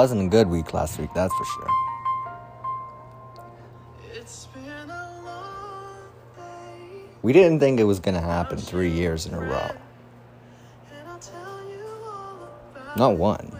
wasn't 0.00 0.22
a 0.22 0.28
good 0.30 0.48
week 0.48 0.72
last 0.72 0.98
week, 0.98 1.10
that's 1.14 1.34
for 1.34 1.44
sure. 1.44 1.68
We 7.20 7.34
didn't 7.34 7.60
think 7.60 7.78
it 7.78 7.84
was 7.84 8.00
going 8.00 8.14
to 8.14 8.22
happen 8.22 8.56
three 8.56 8.88
years 8.90 9.26
in 9.26 9.34
a 9.34 9.40
row. 9.40 9.70
Not 12.96 13.18
one. 13.18 13.52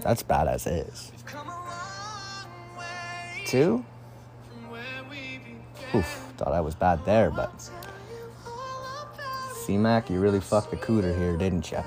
That's 0.00 0.22
bad 0.22 0.48
as 0.48 0.66
is. 0.66 1.12
Two? 3.44 3.84
Oof, 5.94 6.06
thought 6.38 6.54
I 6.54 6.62
was 6.62 6.74
bad 6.74 7.04
there, 7.04 7.30
but. 7.30 7.70
C-Mac, 9.66 10.08
you 10.08 10.18
really 10.18 10.40
fucked 10.40 10.70
the 10.70 10.78
cooter 10.78 11.14
here, 11.14 11.36
didn't 11.36 11.70
ya? 11.70 11.82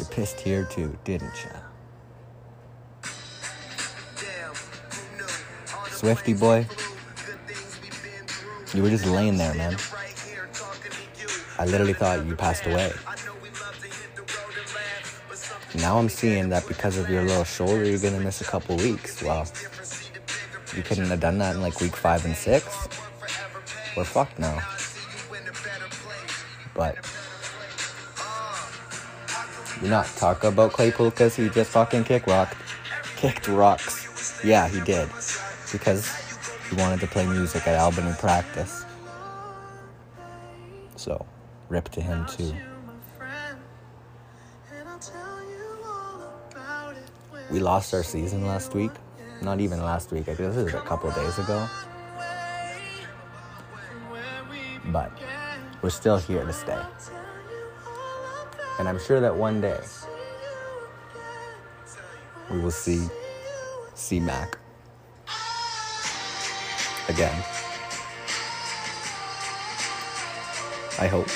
You 0.00 0.06
pissed 0.06 0.40
here 0.40 0.64
too, 0.64 0.96
didn't 1.04 1.34
ya? 1.44 1.60
Swifty 5.90 6.32
boy, 6.32 6.66
you 8.72 8.82
were 8.82 8.88
just 8.88 9.04
laying 9.04 9.36
there, 9.36 9.52
man. 9.52 9.76
I 11.58 11.66
literally 11.66 11.92
thought 11.92 12.24
you 12.24 12.34
passed 12.34 12.64
away. 12.64 12.94
Now 15.74 15.98
I'm 15.98 16.08
seeing 16.08 16.48
that 16.48 16.66
because 16.66 16.96
of 16.96 17.10
your 17.10 17.22
little 17.22 17.44
shoulder, 17.44 17.84
you're 17.84 17.98
gonna 17.98 18.20
miss 18.20 18.40
a 18.40 18.44
couple 18.44 18.78
weeks. 18.78 19.22
Well, 19.22 19.46
you 20.74 20.82
couldn't 20.82 21.08
have 21.08 21.20
done 21.20 21.36
that 21.40 21.56
in 21.56 21.60
like 21.60 21.78
week 21.78 21.94
five 21.94 22.24
and 22.24 22.34
six. 22.34 22.88
We're 23.94 24.04
fucked 24.04 24.38
now. 24.38 24.62
But 26.74 27.04
you're 29.80 29.90
not 29.90 30.06
talk 30.16 30.44
about 30.44 30.72
Claypool 30.72 31.10
because 31.10 31.36
he 31.36 31.48
just 31.48 31.70
fucking 31.70 32.04
kick 32.04 32.26
rock, 32.26 32.56
kicked 33.16 33.48
rocks. 33.48 34.40
Yeah, 34.44 34.68
he 34.68 34.80
did 34.80 35.08
because 35.72 36.08
he 36.68 36.76
wanted 36.76 37.00
to 37.00 37.06
play 37.06 37.26
music 37.26 37.66
at 37.66 37.78
Albany 37.78 38.12
practice. 38.18 38.84
So, 40.96 41.24
rip 41.68 41.88
to 41.90 42.00
him 42.00 42.26
too. 42.26 42.54
We 47.50 47.58
lost 47.58 47.94
our 47.94 48.04
season 48.04 48.46
last 48.46 48.74
week. 48.74 48.92
Not 49.42 49.60
even 49.60 49.82
last 49.82 50.12
week. 50.12 50.28
I 50.28 50.34
think 50.34 50.54
this 50.54 50.56
is 50.56 50.74
a 50.74 50.80
couple 50.80 51.10
days 51.10 51.38
ago. 51.38 51.66
But 54.86 55.10
we're 55.82 55.90
still 55.90 56.18
here 56.18 56.44
to 56.44 56.52
stay. 56.52 56.78
And 58.80 58.88
I'm 58.88 58.98
sure 58.98 59.20
that 59.20 59.36
one 59.36 59.60
day 59.60 59.78
we 62.50 62.60
will 62.60 62.70
see 62.70 63.08
C-Mac 63.92 64.56
again. 67.10 67.44
I 70.98 71.08
hope. 71.08 71.28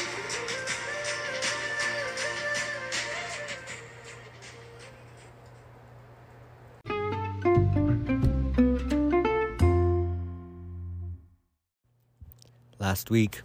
Last 12.79 13.11
week, 13.11 13.43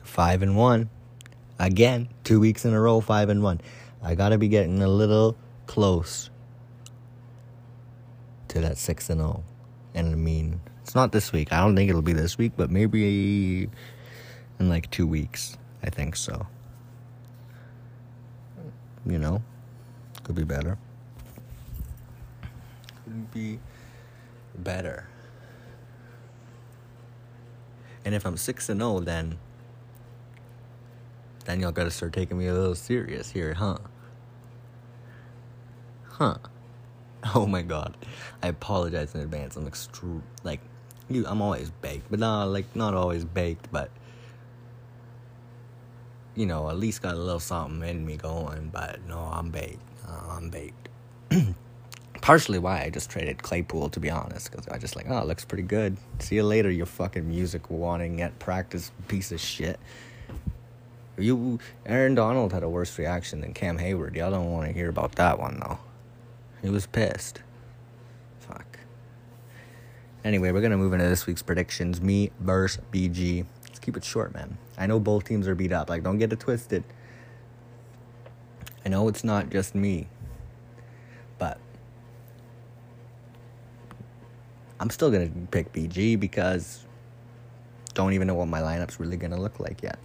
five 0.00 0.40
and 0.40 0.56
one. 0.56 0.88
Again, 1.62 2.08
two 2.24 2.40
weeks 2.40 2.64
in 2.64 2.74
a 2.74 2.80
row, 2.80 3.00
five 3.00 3.28
and 3.28 3.40
one. 3.40 3.60
I 4.02 4.16
gotta 4.16 4.36
be 4.36 4.48
getting 4.48 4.82
a 4.82 4.88
little 4.88 5.36
close 5.66 6.28
to 8.48 8.60
that 8.60 8.76
six 8.76 9.08
and 9.10 9.20
zero. 9.20 9.44
And 9.94 10.10
I 10.10 10.16
mean, 10.16 10.60
it's 10.82 10.96
not 10.96 11.12
this 11.12 11.30
week. 11.30 11.52
I 11.52 11.60
don't 11.60 11.76
think 11.76 11.88
it'll 11.88 12.02
be 12.02 12.14
this 12.14 12.36
week, 12.36 12.50
but 12.56 12.68
maybe 12.72 13.70
in 14.58 14.68
like 14.68 14.90
two 14.90 15.06
weeks. 15.06 15.56
I 15.84 15.90
think 15.90 16.16
so. 16.16 16.48
You 19.06 19.20
know, 19.20 19.40
could 20.24 20.34
be 20.34 20.42
better. 20.42 20.76
Could 23.04 23.30
be 23.30 23.60
better. 24.58 25.06
And 28.04 28.16
if 28.16 28.26
I'm 28.26 28.36
six 28.36 28.68
and 28.68 28.80
zero, 28.80 28.98
then 28.98 29.38
then 31.42 31.60
y'all 31.60 31.72
gotta 31.72 31.90
start 31.90 32.12
taking 32.12 32.38
me 32.38 32.46
a 32.46 32.54
little 32.54 32.74
serious 32.74 33.30
here, 33.30 33.54
huh? 33.54 33.78
Huh. 36.04 36.36
Oh 37.36 37.46
my 37.46 37.62
god. 37.62 37.96
I 38.42 38.48
apologize 38.48 39.14
in 39.14 39.20
advance. 39.20 39.56
I'm 39.56 39.68
extreme 39.68 40.24
like 40.42 40.58
you 41.08 41.24
I'm 41.24 41.40
always 41.40 41.70
baked, 41.70 42.10
but 42.10 42.18
not 42.18 42.48
like 42.48 42.74
not 42.74 42.94
always 42.94 43.24
baked, 43.24 43.70
but 43.70 43.90
you 46.34 46.46
know, 46.46 46.68
at 46.68 46.78
least 46.78 47.02
got 47.02 47.14
a 47.14 47.18
little 47.18 47.40
something 47.40 47.88
in 47.88 48.06
me 48.06 48.16
going, 48.16 48.70
but 48.72 49.00
no, 49.06 49.18
I'm 49.18 49.50
baked. 49.50 49.82
Uh, 50.06 50.36
I'm 50.36 50.50
baked. 50.50 50.88
Partially 52.22 52.58
why 52.58 52.82
I 52.82 52.90
just 52.90 53.10
traded 53.10 53.42
Claypool, 53.42 53.90
to 53.90 54.00
be 54.00 54.08
honest, 54.08 54.50
because 54.50 54.66
I 54.68 54.78
just 54.78 54.96
like, 54.96 55.06
oh, 55.08 55.18
it 55.18 55.26
looks 55.26 55.44
pretty 55.44 55.64
good. 55.64 55.96
See 56.20 56.36
you 56.36 56.44
later, 56.44 56.70
you 56.70 56.86
fucking 56.86 57.28
music 57.28 57.68
wanting 57.70 58.20
at 58.22 58.38
practice 58.38 58.92
piece 59.08 59.32
of 59.32 59.40
shit. 59.40 59.78
You, 61.18 61.58
Aaron 61.84 62.14
Donald 62.14 62.52
had 62.52 62.62
a 62.62 62.68
worse 62.68 62.98
reaction 62.98 63.42
than 63.42 63.52
Cam 63.52 63.78
Heyward. 63.78 64.16
Y'all 64.16 64.30
don't 64.30 64.50
want 64.50 64.66
to 64.66 64.72
hear 64.72 64.88
about 64.88 65.16
that 65.16 65.38
one 65.38 65.60
though. 65.60 65.78
He 66.62 66.70
was 66.70 66.86
pissed. 66.86 67.42
Fuck. 68.40 68.78
Anyway, 70.24 70.52
we're 70.52 70.62
gonna 70.62 70.78
move 70.78 70.92
into 70.92 71.08
this 71.08 71.26
week's 71.26 71.42
predictions. 71.42 72.00
Me 72.00 72.30
versus 72.40 72.82
BG. 72.92 73.44
Let's 73.64 73.78
keep 73.78 73.96
it 73.96 74.04
short, 74.04 74.32
man. 74.32 74.56
I 74.78 74.86
know 74.86 74.98
both 74.98 75.24
teams 75.24 75.46
are 75.48 75.54
beat 75.54 75.72
up. 75.72 75.90
Like, 75.90 76.02
don't 76.02 76.18
get 76.18 76.32
it 76.32 76.40
twisted. 76.40 76.84
I 78.84 78.88
know 78.88 79.06
it's 79.08 79.22
not 79.22 79.50
just 79.50 79.74
me, 79.74 80.08
but 81.38 81.58
I'm 84.80 84.90
still 84.90 85.10
gonna 85.10 85.30
pick 85.50 85.72
BG 85.72 86.18
because 86.18 86.86
don't 87.94 88.14
even 88.14 88.26
know 88.26 88.34
what 88.34 88.48
my 88.48 88.60
lineup's 88.60 88.98
really 88.98 89.16
gonna 89.16 89.40
look 89.40 89.60
like 89.60 89.82
yet. 89.82 89.98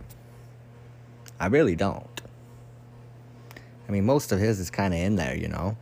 I 1.39 1.47
really 1.47 1.75
don't. 1.75 2.21
I 3.87 3.91
mean, 3.91 4.05
most 4.05 4.31
of 4.31 4.39
his 4.39 4.59
is 4.59 4.69
kind 4.69 4.93
of 4.93 4.99
in 4.99 5.15
there, 5.15 5.35
you 5.35 5.47
know, 5.47 5.77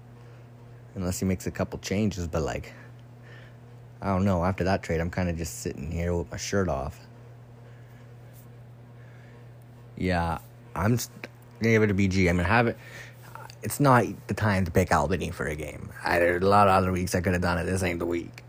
unless 0.96 1.20
he 1.20 1.26
makes 1.26 1.48
a 1.48 1.52
couple 1.52 1.80
changes. 1.80 2.28
But 2.28 2.44
like, 2.44 2.74
I 4.02 4.08
don't 4.08 4.26
know. 4.26 4.44
After 4.44 4.64
that 4.66 4.84
trade, 4.84 5.02
I'm 5.02 5.10
kind 5.10 5.30
of 5.30 5.38
just 5.38 5.62
sitting 5.62 5.92
here 5.92 6.16
with 6.16 6.30
my 6.30 6.38
shirt 6.38 6.70
off. 6.70 7.00
Yeah, 9.98 10.40
I'm 10.76 10.98
gonna 10.98 11.08
give 11.62 11.84
it 11.84 11.92
a 11.92 11.94
BG. 11.94 12.30
I 12.30 12.34
mean, 12.34 12.46
have 12.46 12.68
it. 12.68 12.78
It's 13.64 13.80
not 13.80 14.06
the 14.28 14.36
time 14.36 14.66
to 14.66 14.72
pick 14.72 14.94
Albany 14.94 15.32
for 15.32 15.48
a 15.48 15.56
game. 15.56 15.90
I, 16.04 16.20
there's 16.20 16.44
a 16.44 16.48
lot 16.48 16.68
of 16.68 16.74
other 16.76 16.92
weeks 16.92 17.16
I 17.16 17.22
could 17.22 17.34
have 17.34 17.42
done 17.42 17.58
it. 17.58 17.64
This 17.64 17.82
ain't 17.82 18.00
the 18.00 18.06
week. 18.06 18.44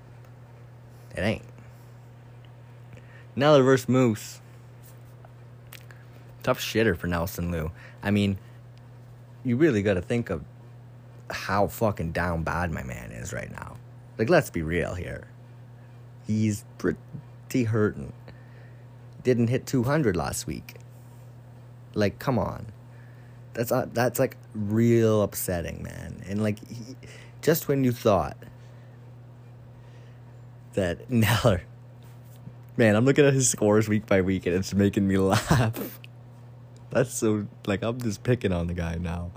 It 1.16 1.22
ain't. 1.22 1.42
Neller 3.36 3.64
versus 3.64 3.88
Moose. 3.88 4.40
Tough 6.46 6.60
shitter 6.60 6.96
for 6.96 7.08
Nelson 7.08 7.50
Lou. 7.50 7.72
I 8.04 8.12
mean, 8.12 8.38
you 9.42 9.56
really 9.56 9.82
got 9.82 9.94
to 9.94 10.00
think 10.00 10.30
of 10.30 10.44
how 11.28 11.66
fucking 11.66 12.12
down 12.12 12.44
bad 12.44 12.70
my 12.70 12.84
man 12.84 13.10
is 13.10 13.32
right 13.32 13.50
now. 13.50 13.78
Like, 14.16 14.30
let's 14.30 14.48
be 14.48 14.62
real 14.62 14.94
here. 14.94 15.26
He's 16.24 16.64
pretty 16.78 17.64
hurting. 17.64 18.12
Didn't 19.24 19.48
hit 19.48 19.66
200 19.66 20.14
last 20.14 20.46
week. 20.46 20.76
Like, 21.94 22.20
come 22.20 22.38
on. 22.38 22.66
That's 23.54 23.72
uh, 23.72 23.88
that's 23.92 24.20
like 24.20 24.36
real 24.54 25.22
upsetting, 25.22 25.82
man. 25.82 26.22
And 26.28 26.44
like, 26.44 26.64
he, 26.68 26.94
just 27.42 27.66
when 27.66 27.82
you 27.82 27.90
thought 27.90 28.36
that 30.74 31.08
Neller, 31.10 31.62
man, 32.76 32.94
I'm 32.94 33.04
looking 33.04 33.24
at 33.26 33.34
his 33.34 33.48
scores 33.48 33.88
week 33.88 34.06
by 34.06 34.20
week, 34.20 34.46
and 34.46 34.54
it's 34.54 34.72
making 34.74 35.08
me 35.08 35.18
laugh. 35.18 35.98
That's 36.96 37.12
so 37.12 37.46
like 37.66 37.82
I'm 37.82 38.00
just 38.00 38.22
picking 38.22 38.52
on 38.52 38.68
the 38.68 38.72
guy 38.72 38.94
now. 38.94 39.30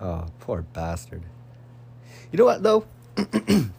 Oh, 0.00 0.24
poor 0.40 0.62
bastard. 0.62 1.24
You 2.32 2.38
know 2.38 2.46
what 2.46 2.62
though? 2.62 2.86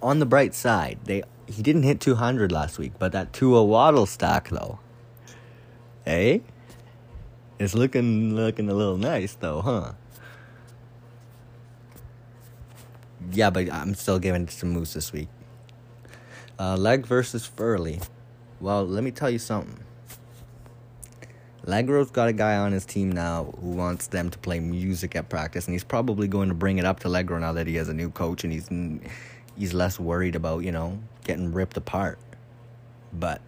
On 0.00 0.20
the 0.20 0.26
bright 0.26 0.54
side, 0.54 1.00
they 1.06 1.24
he 1.48 1.60
didn't 1.60 1.82
hit 1.82 1.98
200 1.98 2.52
last 2.52 2.78
week, 2.78 2.92
but 3.00 3.10
that 3.10 3.32
Tua 3.32 3.64
Waddle 3.64 4.06
stock 4.06 4.48
though. 4.48 4.78
Hey? 6.04 6.42
It's 7.58 7.74
looking 7.74 8.36
looking 8.36 8.70
a 8.70 8.74
little 8.74 8.96
nice 8.96 9.34
though, 9.34 9.60
huh? 9.60 9.92
Yeah, 13.32 13.50
but 13.50 13.72
I'm 13.72 13.94
still 13.94 14.20
giving 14.20 14.42
it 14.42 14.50
to 14.50 14.66
Moose 14.66 14.92
this 14.92 15.12
week. 15.12 15.26
Uh, 16.58 16.76
leg 16.76 17.06
versus 17.06 17.46
Furley. 17.46 18.00
Well, 18.60 18.86
let 18.86 19.02
me 19.02 19.10
tell 19.10 19.30
you 19.30 19.38
something. 19.38 19.84
Legro's 21.66 22.10
got 22.10 22.28
a 22.28 22.32
guy 22.32 22.56
on 22.56 22.72
his 22.72 22.84
team 22.84 23.10
now 23.10 23.54
who 23.60 23.70
wants 23.70 24.08
them 24.08 24.28
to 24.30 24.38
play 24.38 24.60
music 24.60 25.16
at 25.16 25.30
practice, 25.30 25.66
and 25.66 25.72
he's 25.72 25.84
probably 25.84 26.28
going 26.28 26.48
to 26.48 26.54
bring 26.54 26.78
it 26.78 26.84
up 26.84 27.00
to 27.00 27.08
Legro 27.08 27.40
now 27.40 27.52
that 27.52 27.66
he 27.66 27.76
has 27.76 27.88
a 27.88 27.94
new 27.94 28.10
coach 28.10 28.44
and 28.44 28.52
he's 28.52 28.68
he's 29.56 29.72
less 29.72 29.98
worried 29.98 30.36
about 30.36 30.64
you 30.64 30.72
know 30.72 30.98
getting 31.24 31.52
ripped 31.52 31.76
apart. 31.76 32.18
But 33.12 33.40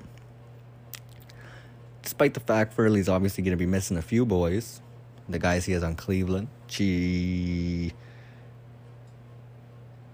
despite 2.03 2.35
the 2.35 2.41
fact 2.41 2.75
Furley's 2.75 3.09
obviously 3.09 3.45
going 3.45 3.57
to 3.57 3.63
be 3.63 3.67
missing 3.67 3.99
a 3.99 4.03
few 4.03 4.25
boys, 4.25 4.81
the 5.29 5.39
guys 5.39 5.67
he 5.67 5.73
has 5.73 5.83
on 5.83 5.95
Cleveland, 5.95 6.49
Chi. 6.69 7.93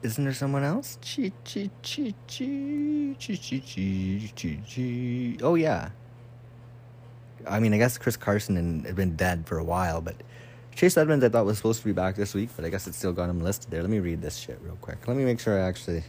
Isn't 0.03 0.25
there 0.25 0.35
someone 0.35 0.65
else? 0.65 0.99
Chi 1.03 1.33
chi 1.45 1.71
chi 1.83 2.15
chi 2.29 3.17
chi 3.19 3.37
chi 3.61 4.33
chi 4.35 4.63
chi. 4.67 5.39
Oh 5.43 5.57
yeah, 5.57 5.91
I 7.49 7.61
mean, 7.61 7.75
I 7.75 7.79
guess 7.79 7.99
Chris 7.99 8.17
Carson 8.17 8.85
had 8.85 8.97
been 8.97 9.17
dead 9.17 9.47
for 9.47 9.59
a 9.59 9.65
while, 9.65 10.01
but 10.01 10.17
Chase 10.75 10.97
Edmonds 10.97 11.25
I 11.25 11.29
thought 11.29 11.47
was 11.47 11.59
supposed 11.59 11.81
to 11.81 11.87
be 11.87 11.93
back 11.93 12.17
this 12.17 12.35
week, 12.35 12.51
but 12.57 12.65
I 12.65 12.71
guess 12.71 12.87
it's 12.87 12.97
still 12.99 13.13
got 13.13 13.31
him 13.31 13.41
listed 13.41 13.71
there. 13.71 13.83
Let 13.83 13.91
me 13.91 14.01
read 14.01 14.23
this 14.23 14.37
shit 14.37 14.59
real 14.63 14.79
quick. 14.81 15.07
Let 15.09 15.17
me 15.17 15.25
make 15.25 15.41
sure 15.41 15.59
I 15.59 15.63
actually. 15.69 16.05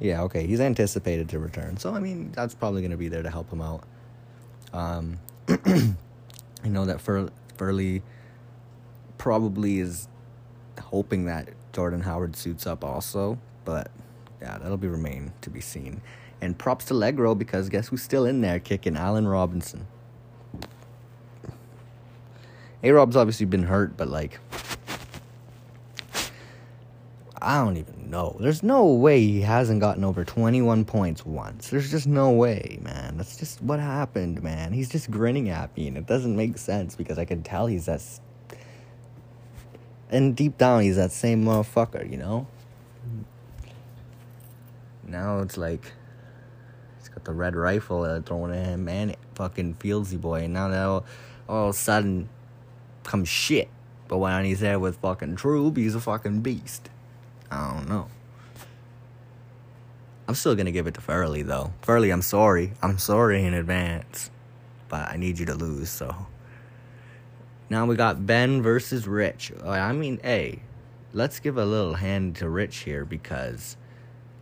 Yeah, 0.00 0.22
okay, 0.24 0.46
he's 0.46 0.60
anticipated 0.60 1.28
to 1.30 1.38
return, 1.38 1.76
so 1.78 1.94
I 1.94 2.00
mean 2.00 2.32
that's 2.32 2.54
probably 2.54 2.82
going 2.82 2.92
to 2.92 2.96
be 2.98 3.08
there 3.08 3.22
to 3.22 3.30
help 3.30 3.50
him 3.52 3.62
out. 3.62 3.84
Um, 4.72 5.18
I 5.48 6.68
know 6.68 6.86
that 6.86 7.00
Fur- 7.00 7.30
Furley 7.56 8.02
probably 9.18 9.80
is 9.80 10.08
hoping 10.80 11.26
that 11.26 11.48
Jordan 11.72 12.00
Howard 12.00 12.36
suits 12.36 12.66
up 12.66 12.84
also, 12.84 13.38
but 13.64 13.90
yeah, 14.40 14.58
that'll 14.58 14.76
be 14.76 14.88
remain 14.88 15.32
to 15.42 15.50
be 15.50 15.60
seen. 15.60 16.00
And 16.40 16.58
props 16.58 16.86
to 16.86 16.94
Legro 16.94 17.36
because 17.36 17.68
guess 17.68 17.88
who's 17.88 18.02
still 18.02 18.24
in 18.24 18.40
there 18.40 18.58
kicking? 18.58 18.96
Allen 18.96 19.28
Robinson. 19.28 19.86
A 22.82 22.90
Rob's 22.92 23.14
obviously 23.14 23.44
been 23.44 23.64
hurt, 23.64 23.96
but 23.96 24.08
like, 24.08 24.40
I 27.42 27.62
don't 27.62 27.76
even 27.76 28.10
know. 28.10 28.36
There's 28.40 28.62
no 28.62 28.86
way 28.86 29.20
he 29.20 29.40
hasn't 29.42 29.80
gotten 29.80 30.04
over 30.04 30.24
21 30.24 30.84
points 30.84 31.24
once. 31.24 31.68
There's 31.68 31.90
just 31.90 32.06
no 32.06 32.30
way, 32.30 32.78
man. 32.82 33.16
That's 33.16 33.36
just 33.36 33.62
what 33.62 33.80
happened, 33.80 34.42
man. 34.42 34.72
He's 34.72 34.88
just 34.88 35.10
grinning 35.10 35.50
at 35.50 35.74
me, 35.76 35.88
and 35.88 35.96
it 35.96 36.06
doesn't 36.06 36.34
make 36.34 36.58
sense 36.58 36.96
because 36.96 37.18
I 37.18 37.24
can 37.24 37.42
tell 37.42 37.66
he's 37.66 37.86
that. 37.86 38.02
And 40.10 40.34
deep 40.34 40.58
down, 40.58 40.82
he's 40.82 40.96
that 40.96 41.12
same 41.12 41.44
motherfucker, 41.44 42.10
you 42.10 42.16
know? 42.16 42.48
Now 45.06 45.38
it's 45.38 45.56
like 45.56 45.92
he's 46.98 47.08
got 47.08 47.24
the 47.24 47.32
red 47.32 47.54
rifle 47.54 48.02
uh, 48.02 48.20
thrown 48.20 48.52
at 48.52 48.66
him 48.66 48.88
and 48.88 49.16
fucking 49.34 49.76
Fieldsy 49.76 50.20
boy. 50.20 50.44
And 50.44 50.54
now 50.54 50.68
that 50.68 50.84
all, 50.84 51.04
all 51.48 51.68
of 51.68 51.74
a 51.74 51.78
sudden 51.78 52.28
comes 53.04 53.28
shit. 53.28 53.68
But 54.08 54.18
when 54.18 54.44
he's 54.44 54.60
there 54.60 54.80
with 54.80 54.96
fucking 54.96 55.36
Troop, 55.36 55.76
he's 55.76 55.94
a 55.94 56.00
fucking 56.00 56.40
beast. 56.40 56.90
I 57.50 57.74
don't 57.74 57.88
know. 57.88 58.08
I'm 60.26 60.34
still 60.34 60.54
gonna 60.54 60.72
give 60.72 60.86
it 60.86 60.94
to 60.94 61.00
Furley 61.00 61.42
though. 61.42 61.72
Furley, 61.82 62.10
I'm 62.12 62.22
sorry. 62.22 62.72
I'm 62.82 62.98
sorry 62.98 63.44
in 63.44 63.54
advance. 63.54 64.30
But 64.88 65.08
I 65.08 65.16
need 65.16 65.38
you 65.38 65.46
to 65.46 65.54
lose, 65.54 65.88
so. 65.88 66.26
Now 67.70 67.86
we 67.86 67.94
got 67.94 68.26
Ben 68.26 68.62
versus 68.62 69.06
Rich. 69.06 69.52
Oh, 69.62 69.70
I 69.70 69.92
mean, 69.92 70.18
hey, 70.24 70.60
let's 71.12 71.38
give 71.38 71.56
a 71.56 71.64
little 71.64 71.94
hand 71.94 72.34
to 72.36 72.48
Rich 72.48 72.78
here 72.78 73.04
because 73.04 73.76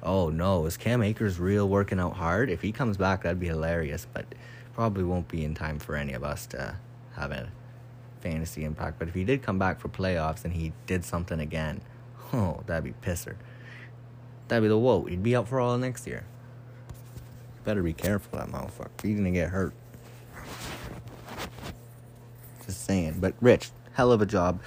oh 0.03 0.31
no, 0.31 0.65
is 0.65 0.79
Cam 0.79 1.03
Akers 1.03 1.39
real 1.39 1.69
working 1.69 2.01
out 2.01 2.15
hard? 2.15 2.49
If 2.49 2.63
he 2.63 2.73
comes 2.73 2.97
back, 2.97 3.23
that'd 3.23 3.39
be 3.39 3.49
hilarious, 3.49 4.07
but 4.13 4.25
probably 4.73 5.05
won't 5.05 5.29
be 5.29 5.45
in 5.45 5.55
time 5.55 5.79
for 5.79 5.95
any 5.95 6.15
of 6.15 6.25
us 6.25 6.47
to 6.47 6.77
have 7.17 7.31
a 7.31 7.51
fantasy 8.23 8.65
impact. 8.65 8.99
But 8.99 9.09
if 9.09 9.15
he 9.15 9.25
did 9.25 9.43
come 9.43 9.59
back 9.59 9.79
for 9.79 9.89
playoffs 9.89 10.45
and 10.45 10.55
he 10.55 10.73
did 10.87 11.05
something 11.05 11.39
again, 11.39 11.83
oh, 12.33 12.63
that'd 12.67 12.85
be 12.85 12.95
pisser. 13.07 13.35
That'd 14.49 14.63
be 14.63 14.69
the 14.69 14.79
whoa. 14.79 15.05
He'd 15.05 15.23
be 15.23 15.37
out 15.37 15.49
for 15.49 15.61
all 15.61 15.77
next 15.77 16.07
year. 16.07 16.25
Better 17.65 17.83
be 17.83 17.93
careful, 17.93 18.39
that 18.39 18.49
motherfucker. 18.49 19.03
He's 19.03 19.19
gonna 19.19 19.33
get 19.33 19.51
hurt. 19.51 19.75
Just 22.69 22.85
saying. 22.85 23.17
But 23.19 23.33
Rich, 23.41 23.71
hell 23.95 24.13
of 24.13 24.21
a 24.21 24.27
job. 24.27 24.61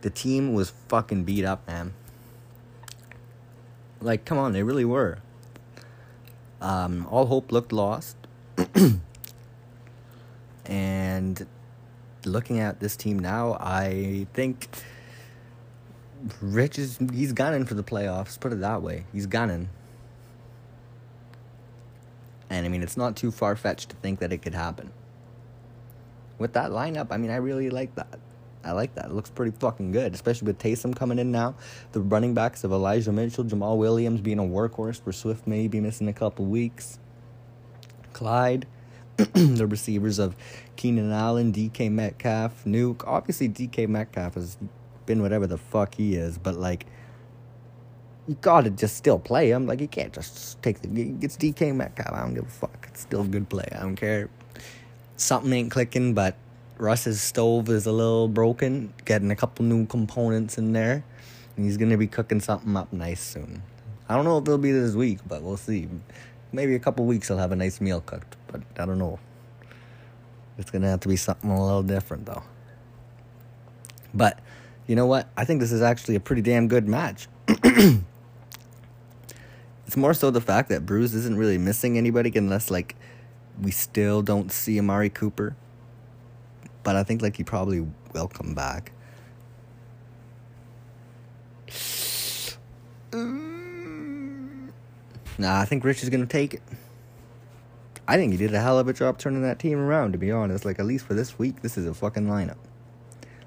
The 0.00 0.08
team 0.08 0.54
was 0.54 0.70
fucking 0.88 1.24
beat 1.24 1.44
up, 1.44 1.66
man. 1.66 1.92
Like, 4.00 4.24
come 4.24 4.38
on, 4.38 4.54
they 4.54 4.62
really 4.62 4.86
were. 4.86 5.18
Um, 6.62 7.06
all 7.10 7.26
hope 7.26 7.52
looked 7.52 7.70
lost. 7.70 8.16
and 10.64 11.46
looking 12.24 12.60
at 12.60 12.80
this 12.80 12.96
team 12.96 13.18
now, 13.18 13.58
I 13.60 14.26
think 14.32 14.68
Rich 16.40 16.78
is 16.78 16.98
he's 17.12 17.34
gunning 17.34 17.66
for 17.66 17.74
the 17.74 17.84
playoffs. 17.84 18.40
Put 18.40 18.54
it 18.54 18.60
that 18.60 18.80
way, 18.80 19.04
he's 19.12 19.26
gunning. 19.26 19.68
And 22.48 22.64
I 22.64 22.70
mean, 22.70 22.82
it's 22.82 22.96
not 22.96 23.16
too 23.16 23.30
far 23.30 23.54
fetched 23.54 23.90
to 23.90 23.96
think 23.96 24.20
that 24.20 24.32
it 24.32 24.38
could 24.38 24.54
happen. 24.54 24.92
With 26.38 26.52
that 26.54 26.70
lineup, 26.70 27.08
I 27.10 27.16
mean, 27.16 27.30
I 27.30 27.36
really 27.36 27.70
like 27.70 27.94
that. 27.94 28.18
I 28.64 28.72
like 28.72 28.94
that. 28.94 29.06
It 29.06 29.12
looks 29.12 29.30
pretty 29.30 29.54
fucking 29.58 29.92
good, 29.92 30.14
especially 30.14 30.46
with 30.46 30.58
Taysom 30.58 30.96
coming 30.96 31.18
in 31.18 31.30
now. 31.30 31.54
The 31.92 32.00
running 32.00 32.34
backs 32.34 32.64
of 32.64 32.72
Elijah 32.72 33.12
Mitchell, 33.12 33.44
Jamaal 33.44 33.76
Williams 33.76 34.20
being 34.20 34.38
a 34.38 34.42
workhorse, 34.42 35.00
for 35.00 35.12
Swift 35.12 35.46
may 35.46 35.68
be 35.68 35.80
missing 35.80 36.08
a 36.08 36.12
couple 36.12 36.46
weeks. 36.46 36.98
Clyde, 38.14 38.66
the 39.16 39.66
receivers 39.66 40.18
of 40.18 40.34
Keenan 40.76 41.12
Allen, 41.12 41.52
DK 41.52 41.90
Metcalf, 41.90 42.64
Nuke. 42.64 43.06
Obviously, 43.06 43.48
DK 43.48 43.86
Metcalf 43.88 44.34
has 44.34 44.56
been 45.04 45.20
whatever 45.20 45.46
the 45.46 45.58
fuck 45.58 45.94
he 45.94 46.14
is, 46.14 46.38
but 46.38 46.54
like, 46.54 46.86
you 48.26 48.36
gotta 48.40 48.70
just 48.70 48.96
still 48.96 49.18
play 49.18 49.50
him. 49.50 49.66
Like, 49.66 49.80
you 49.80 49.88
can't 49.88 50.12
just 50.12 50.62
take 50.62 50.80
the. 50.80 50.88
It's 51.20 51.36
DK 51.36 51.74
Metcalf. 51.74 52.12
I 52.12 52.20
don't 52.20 52.34
give 52.34 52.46
a 52.46 52.50
fuck. 52.50 52.86
It's 52.88 53.02
still 53.02 53.20
a 53.20 53.26
good 53.26 53.50
play. 53.50 53.68
I 53.72 53.80
don't 53.80 53.96
care. 53.96 54.30
Something 55.16 55.52
ain't 55.52 55.70
clicking, 55.70 56.14
but 56.14 56.36
Russ's 56.78 57.20
stove 57.20 57.68
is 57.68 57.86
a 57.86 57.92
little 57.92 58.28
broken, 58.28 58.92
getting 59.04 59.30
a 59.30 59.36
couple 59.36 59.64
new 59.64 59.86
components 59.86 60.58
in 60.58 60.72
there. 60.72 61.04
And 61.56 61.64
he's 61.64 61.76
gonna 61.76 61.96
be 61.96 62.08
cooking 62.08 62.40
something 62.40 62.76
up 62.76 62.92
nice 62.92 63.22
soon. 63.22 63.62
I 64.08 64.16
don't 64.16 64.24
know 64.24 64.38
if 64.38 64.42
it'll 64.42 64.58
be 64.58 64.72
this 64.72 64.94
week, 64.94 65.20
but 65.26 65.42
we'll 65.42 65.56
see. 65.56 65.88
Maybe 66.52 66.74
a 66.74 66.78
couple 66.78 67.04
weeks 67.04 67.28
he'll 67.28 67.38
have 67.38 67.52
a 67.52 67.56
nice 67.56 67.80
meal 67.80 68.00
cooked, 68.00 68.36
but 68.48 68.60
I 68.78 68.86
don't 68.86 68.98
know. 68.98 69.18
It's 70.58 70.70
gonna 70.70 70.88
have 70.90 71.00
to 71.00 71.08
be 71.08 71.16
something 71.16 71.50
a 71.50 71.64
little 71.64 71.82
different 71.82 72.26
though. 72.26 72.42
But 74.12 74.40
you 74.86 74.96
know 74.96 75.06
what? 75.06 75.28
I 75.36 75.44
think 75.44 75.60
this 75.60 75.72
is 75.72 75.82
actually 75.82 76.16
a 76.16 76.20
pretty 76.20 76.42
damn 76.42 76.68
good 76.68 76.88
match. 76.88 77.28
it's 77.48 78.02
more 79.96 80.14
so 80.14 80.30
the 80.30 80.40
fact 80.40 80.68
that 80.68 80.84
Bruce 80.84 81.14
isn't 81.14 81.36
really 81.36 81.58
missing 81.58 81.96
anybody 81.96 82.32
unless 82.34 82.70
like 82.70 82.96
we 83.60 83.70
still 83.70 84.22
don't 84.22 84.50
see 84.52 84.78
Amari 84.78 85.10
Cooper 85.10 85.56
but 86.84 86.94
I 86.94 87.02
think 87.02 87.22
like 87.22 87.36
he 87.36 87.42
probably 87.42 87.84
will 88.12 88.28
come 88.28 88.54
back. 88.54 88.92
Nah, 95.36 95.58
I 95.60 95.64
think 95.64 95.82
Rich 95.82 96.04
is 96.04 96.10
gonna 96.10 96.26
take 96.26 96.54
it. 96.54 96.62
I 98.06 98.16
think 98.16 98.30
he 98.30 98.38
did 98.38 98.54
a 98.54 98.60
hell 98.60 98.78
of 98.78 98.86
a 98.86 98.92
job 98.92 99.18
turning 99.18 99.42
that 99.42 99.58
team 99.58 99.80
around, 99.80 100.12
to 100.12 100.18
be 100.18 100.30
honest. 100.30 100.64
Like, 100.64 100.78
at 100.78 100.86
least 100.86 101.04
for 101.04 101.14
this 101.14 101.40
week, 101.40 101.60
this 101.60 101.76
is 101.76 101.88
a 101.88 101.94
fucking 101.94 102.28
lineup. 102.28 102.58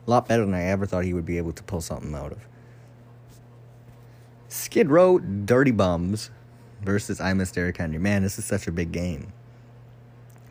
A 0.06 0.10
lot 0.10 0.28
better 0.28 0.44
than 0.44 0.54
I 0.54 0.64
ever 0.64 0.86
thought 0.86 1.06
he 1.06 1.14
would 1.14 1.26
be 1.26 1.38
able 1.38 1.54
to 1.54 1.64
pull 1.64 1.80
something 1.80 2.14
out 2.14 2.34
of. 2.34 2.46
Skid 4.50 4.90
Row 4.90 5.18
Dirty 5.20 5.72
Bums 5.72 6.30
versus 6.82 7.22
I 7.22 7.32
Miss 7.34 7.54
Derrick 7.54 7.78
Henry. 7.78 8.00
Man, 8.00 8.22
this 8.22 8.38
is 8.38 8.44
such 8.44 8.68
a 8.68 8.72
big 8.74 8.92
game. 8.92 9.32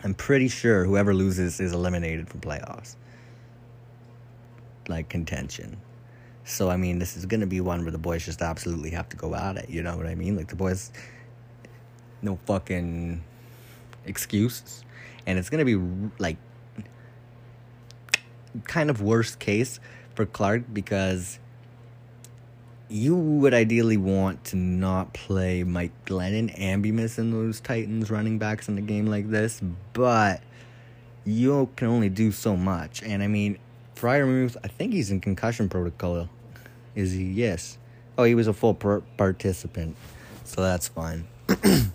I'm 0.07 0.15
pretty 0.15 0.47
sure 0.47 0.85
whoever 0.85 1.13
loses 1.13 1.59
is 1.59 1.73
eliminated 1.73 2.29
from 2.29 2.41
playoffs. 2.41 2.95
Like 4.87 5.09
contention. 5.09 5.79
So 6.45 6.71
I 6.71 6.77
mean, 6.77 7.01
this 7.01 7.17
is 7.17 7.27
gonna 7.27 7.49
be 7.49 7.61
one 7.61 7.83
where 7.83 7.91
the 7.91 7.99
boys 7.99 8.25
just 8.25 8.41
absolutely 8.41 8.91
have 8.91 9.09
to 9.09 9.17
go 9.17 9.35
at 9.35 9.57
it. 9.57 9.69
You 9.69 9.83
know 9.83 9.97
what 9.97 10.07
I 10.07 10.15
mean? 10.15 10.37
Like 10.37 10.47
the 10.47 10.55
boys, 10.55 10.93
no 12.23 12.39
fucking 12.47 13.21
excuses, 14.05 14.85
and 15.27 15.41
it's 15.41 15.51
gonna 15.51 15.65
be 15.65 15.75
like 16.21 16.37
kind 18.63 18.91
of 18.91 19.03
worst 19.03 19.41
case 19.41 19.81
for 20.15 20.25
Clark 20.25 20.73
because 20.73 21.41
you 22.89 23.17
would 23.17 23.55
ideally 23.55 23.97
want 23.97 24.45
to 24.45 24.57
not 24.57 25.13
play 25.13 25.65
Mike 25.65 25.93
Glennon 26.05 26.55
and 26.57 26.83
be 26.83 26.93
missing 26.93 27.31
those 27.31 27.61
Titans 27.61 28.11
running 28.11 28.39
backs 28.39 28.69
in 28.69 28.79
a 28.79 28.83
game 28.83 29.07
like 29.07 29.31
this, 29.31 29.61
but 29.93 30.41
you 31.25 31.69
can 31.77 31.89
only 31.89 32.09
do 32.09 32.31
so 32.31 32.57
much. 32.57 33.03
And 33.03 33.23
I 33.23 33.27
mean, 33.27 33.59
Freiermuth, 33.97 34.57
I 34.63 34.69
think 34.69 34.93
he's 34.93 35.11
in 35.11 35.21
concussion 35.21 35.69
protocol. 35.69 36.29
Is 36.95 37.13
he? 37.13 37.25
Yes. 37.25 37.79
Oh, 38.17 38.25
he 38.25 38.35
was 38.35 38.47
a 38.47 38.53
full 38.53 38.75
per- 38.75 39.03
participant, 39.17 39.97
so 40.45 40.63
that's 40.63 40.89
fine. 40.89 41.27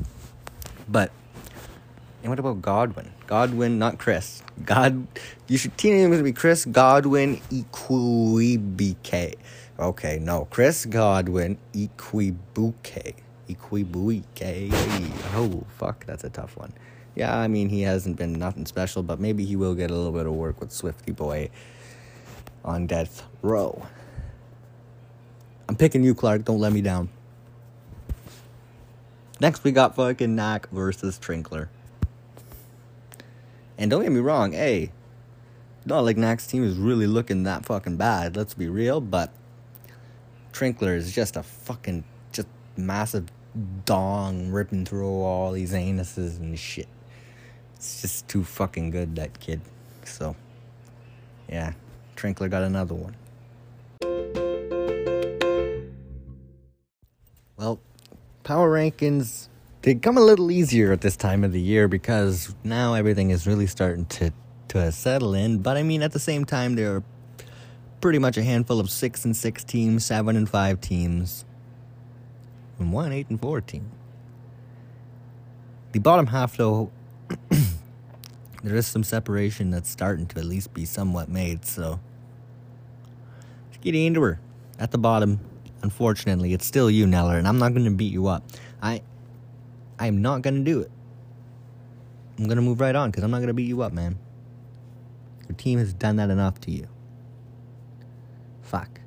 But 0.91 1.11
and 2.21 2.29
what 2.29 2.39
about 2.39 2.61
Godwin? 2.61 3.11
Godwin, 3.25 3.79
not 3.79 3.97
Chris. 3.97 4.43
God, 4.63 5.07
you 5.47 5.57
should 5.57 5.77
team 5.77 5.95
name 5.95 6.11
to 6.11 6.23
be 6.23 6.33
Chris 6.33 6.65
Godwin 6.65 7.37
Equibike. 7.49 9.35
Okay, 9.79 10.19
no, 10.19 10.45
Chris 10.45 10.85
Godwin 10.85 11.57
Equibuke. 11.73 13.15
Equibuike. 13.49 14.69
Oh, 15.33 15.63
fuck, 15.77 16.05
that's 16.05 16.23
a 16.23 16.29
tough 16.29 16.55
one. 16.55 16.73
Yeah, 17.15 17.35
I 17.35 17.47
mean, 17.47 17.69
he 17.69 17.81
hasn't 17.81 18.17
been 18.17 18.33
nothing 18.33 18.65
special, 18.65 19.01
but 19.01 19.19
maybe 19.19 19.43
he 19.43 19.55
will 19.55 19.73
get 19.73 19.89
a 19.89 19.95
little 19.95 20.11
bit 20.11 20.27
of 20.27 20.33
work 20.33 20.61
with 20.61 20.71
Swifty 20.71 21.11
Boy 21.11 21.49
on 22.63 22.85
death 22.85 23.23
row. 23.41 23.87
I'm 25.67 25.75
picking 25.75 26.03
you, 26.03 26.13
Clark. 26.13 26.45
Don't 26.45 26.59
let 26.59 26.71
me 26.71 26.81
down. 26.81 27.09
Next, 29.39 29.63
we 29.63 29.71
got 29.71 29.95
fucking 29.95 30.35
Knack 30.35 30.69
versus 30.69 31.17
Trinkler. 31.17 31.69
And 33.77 33.89
don't 33.89 34.03
get 34.03 34.11
me 34.11 34.19
wrong, 34.19 34.51
hey, 34.51 34.91
not 35.85 36.01
like 36.01 36.17
Knack's 36.17 36.45
team 36.45 36.63
is 36.63 36.77
really 36.77 37.07
looking 37.07 37.43
that 37.43 37.65
fucking 37.65 37.97
bad. 37.97 38.35
Let's 38.35 38.53
be 38.53 38.69
real, 38.69 39.01
but 39.01 39.33
Trinkler 40.53 40.95
is 40.95 41.11
just 41.11 41.35
a 41.35 41.43
fucking 41.43 42.03
just 42.31 42.47
massive 42.77 43.31
dong 43.85 44.51
ripping 44.51 44.85
through 44.85 45.21
all 45.21 45.51
these 45.51 45.73
anuses 45.73 46.39
and 46.39 46.57
shit. 46.57 46.87
It's 47.75 48.01
just 48.01 48.27
too 48.27 48.43
fucking 48.43 48.91
good, 48.91 49.15
that 49.15 49.39
kid. 49.39 49.61
So, 50.03 50.35
yeah, 51.49 51.73
Trinkler 52.15 52.49
got 52.49 52.63
another 52.63 52.93
one. 52.93 53.15
Well, 57.57 57.79
power 58.43 58.71
rankings 58.71 59.47
they 59.81 59.95
come 59.95 60.17
a 60.17 60.21
little 60.21 60.51
easier 60.51 60.91
at 60.91 61.01
this 61.01 61.15
time 61.15 61.43
of 61.43 61.51
the 61.51 61.61
year 61.61 61.87
because 61.87 62.53
now 62.63 62.93
everything 62.93 63.31
is 63.31 63.47
really 63.47 63.67
starting 63.67 64.05
to 64.05 64.31
to 64.69 64.91
settle 64.91 65.33
in. 65.33 65.59
But 65.59 65.77
I 65.77 65.83
mean, 65.83 66.01
at 66.01 66.13
the 66.13 66.19
same 66.19 66.45
time, 66.45 66.75
there 66.75 66.95
are 66.95 67.03
pretty 67.99 68.19
much 68.19 68.37
a 68.37 68.43
handful 68.43 68.79
of 68.79 68.89
six 68.89 69.25
and 69.25 69.35
six 69.35 69.63
teams, 69.63 70.05
seven 70.05 70.35
and 70.35 70.49
five 70.49 70.81
teams, 70.81 71.45
and 72.79 72.93
one 72.93 73.11
eight 73.11 73.29
and 73.29 73.39
four 73.39 73.61
team. 73.61 73.91
The 75.91 75.99
bottom 75.99 76.27
half, 76.27 76.55
though, 76.55 76.89
there 78.63 78.75
is 78.75 78.87
some 78.87 79.03
separation 79.03 79.71
that's 79.71 79.89
starting 79.89 80.25
to 80.27 80.39
at 80.39 80.45
least 80.45 80.73
be 80.73 80.85
somewhat 80.85 81.27
made. 81.27 81.65
So, 81.65 81.99
get 83.81 83.93
into 83.93 84.21
her 84.21 84.39
at 84.79 84.91
the 84.91 84.97
bottom. 84.97 85.39
Unfortunately, 85.83 86.53
it's 86.53 86.65
still 86.65 86.89
you, 86.89 87.07
Neller, 87.07 87.37
and 87.37 87.47
I'm 87.47 87.57
not 87.57 87.73
going 87.73 87.85
to 87.85 87.91
beat 87.91 88.13
you 88.13 88.27
up. 88.27 88.43
I, 88.81 89.01
I'm 90.01 90.23
not 90.23 90.41
going 90.41 90.55
to 90.55 90.63
do 90.63 90.79
it. 90.79 90.91
I'm 92.39 92.45
going 92.45 92.55
to 92.55 92.63
move 92.63 92.81
right 92.81 92.95
on 92.95 93.11
because 93.11 93.23
I'm 93.23 93.29
not 93.29 93.37
going 93.37 93.49
to 93.49 93.53
beat 93.53 93.67
you 93.67 93.83
up, 93.83 93.93
man. 93.93 94.17
Your 95.47 95.55
team 95.55 95.77
has 95.77 95.93
done 95.93 96.15
that 96.15 96.31
enough 96.31 96.59
to 96.61 96.71
you. 96.71 96.87
Fuck. 98.63 98.99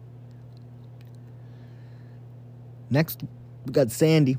Next, 2.91 3.25
we 3.67 3.73
got 3.73 3.91
Sandy. 3.91 4.39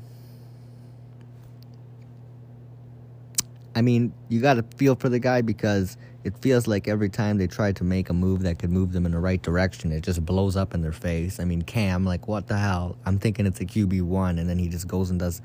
I 3.74 3.82
mean, 3.82 4.14
you 4.30 4.40
got 4.40 4.54
to 4.54 4.62
feel 4.78 4.94
for 4.94 5.10
the 5.10 5.18
guy 5.18 5.42
because 5.42 5.98
it 6.24 6.38
feels 6.38 6.66
like 6.66 6.88
every 6.88 7.10
time 7.10 7.36
they 7.36 7.46
try 7.46 7.72
to 7.72 7.84
make 7.84 8.08
a 8.08 8.14
move 8.14 8.44
that 8.44 8.58
could 8.58 8.70
move 8.70 8.92
them 8.92 9.04
in 9.04 9.12
the 9.12 9.18
right 9.18 9.42
direction, 9.42 9.92
it 9.92 10.00
just 10.00 10.24
blows 10.24 10.56
up 10.56 10.72
in 10.72 10.80
their 10.80 10.92
face. 10.92 11.38
I 11.38 11.44
mean, 11.44 11.60
Cam, 11.60 12.06
like, 12.06 12.26
what 12.26 12.46
the 12.46 12.56
hell? 12.56 12.96
I'm 13.04 13.18
thinking 13.18 13.44
it's 13.44 13.60
a 13.60 13.66
QB1, 13.66 14.40
and 14.40 14.48
then 14.48 14.58
he 14.58 14.68
just 14.68 14.88
goes 14.88 15.10
and 15.10 15.20
does 15.20 15.42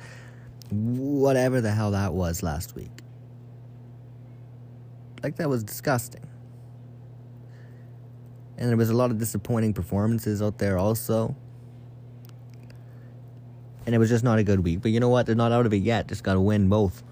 whatever 0.72 1.62
the 1.62 1.72
hell 1.72 1.92
that 1.92 2.14
was 2.14 2.42
last 2.42 2.76
week. 2.76 3.02
Like, 5.24 5.36
that 5.36 5.50
was 5.50 5.64
disgusting. 5.64 6.28
And 8.58 8.70
there 8.70 8.78
was 8.78 8.90
a 8.90 8.96
lot 8.96 9.12
of 9.12 9.18
disappointing 9.18 9.74
performances 9.74 10.42
out 10.42 10.58
there 10.58 10.78
also. 10.78 11.36
And 13.86 13.96
it 13.96 13.98
was 13.98 14.10
just 14.10 14.24
not 14.24 14.40
a 14.40 14.44
good 14.44 14.62
week. 14.62 14.82
But 14.82 14.92
you 14.92 15.00
know 15.00 15.10
what? 15.10 15.26
They're 15.26 15.36
not 15.36 15.52
out 15.52 15.66
of 15.66 15.74
it 15.74 15.78
yet. 15.78 16.08
Just 16.08 16.24
got 16.24 16.36
to 16.36 16.42
win 16.42 16.70
both. 16.70 17.04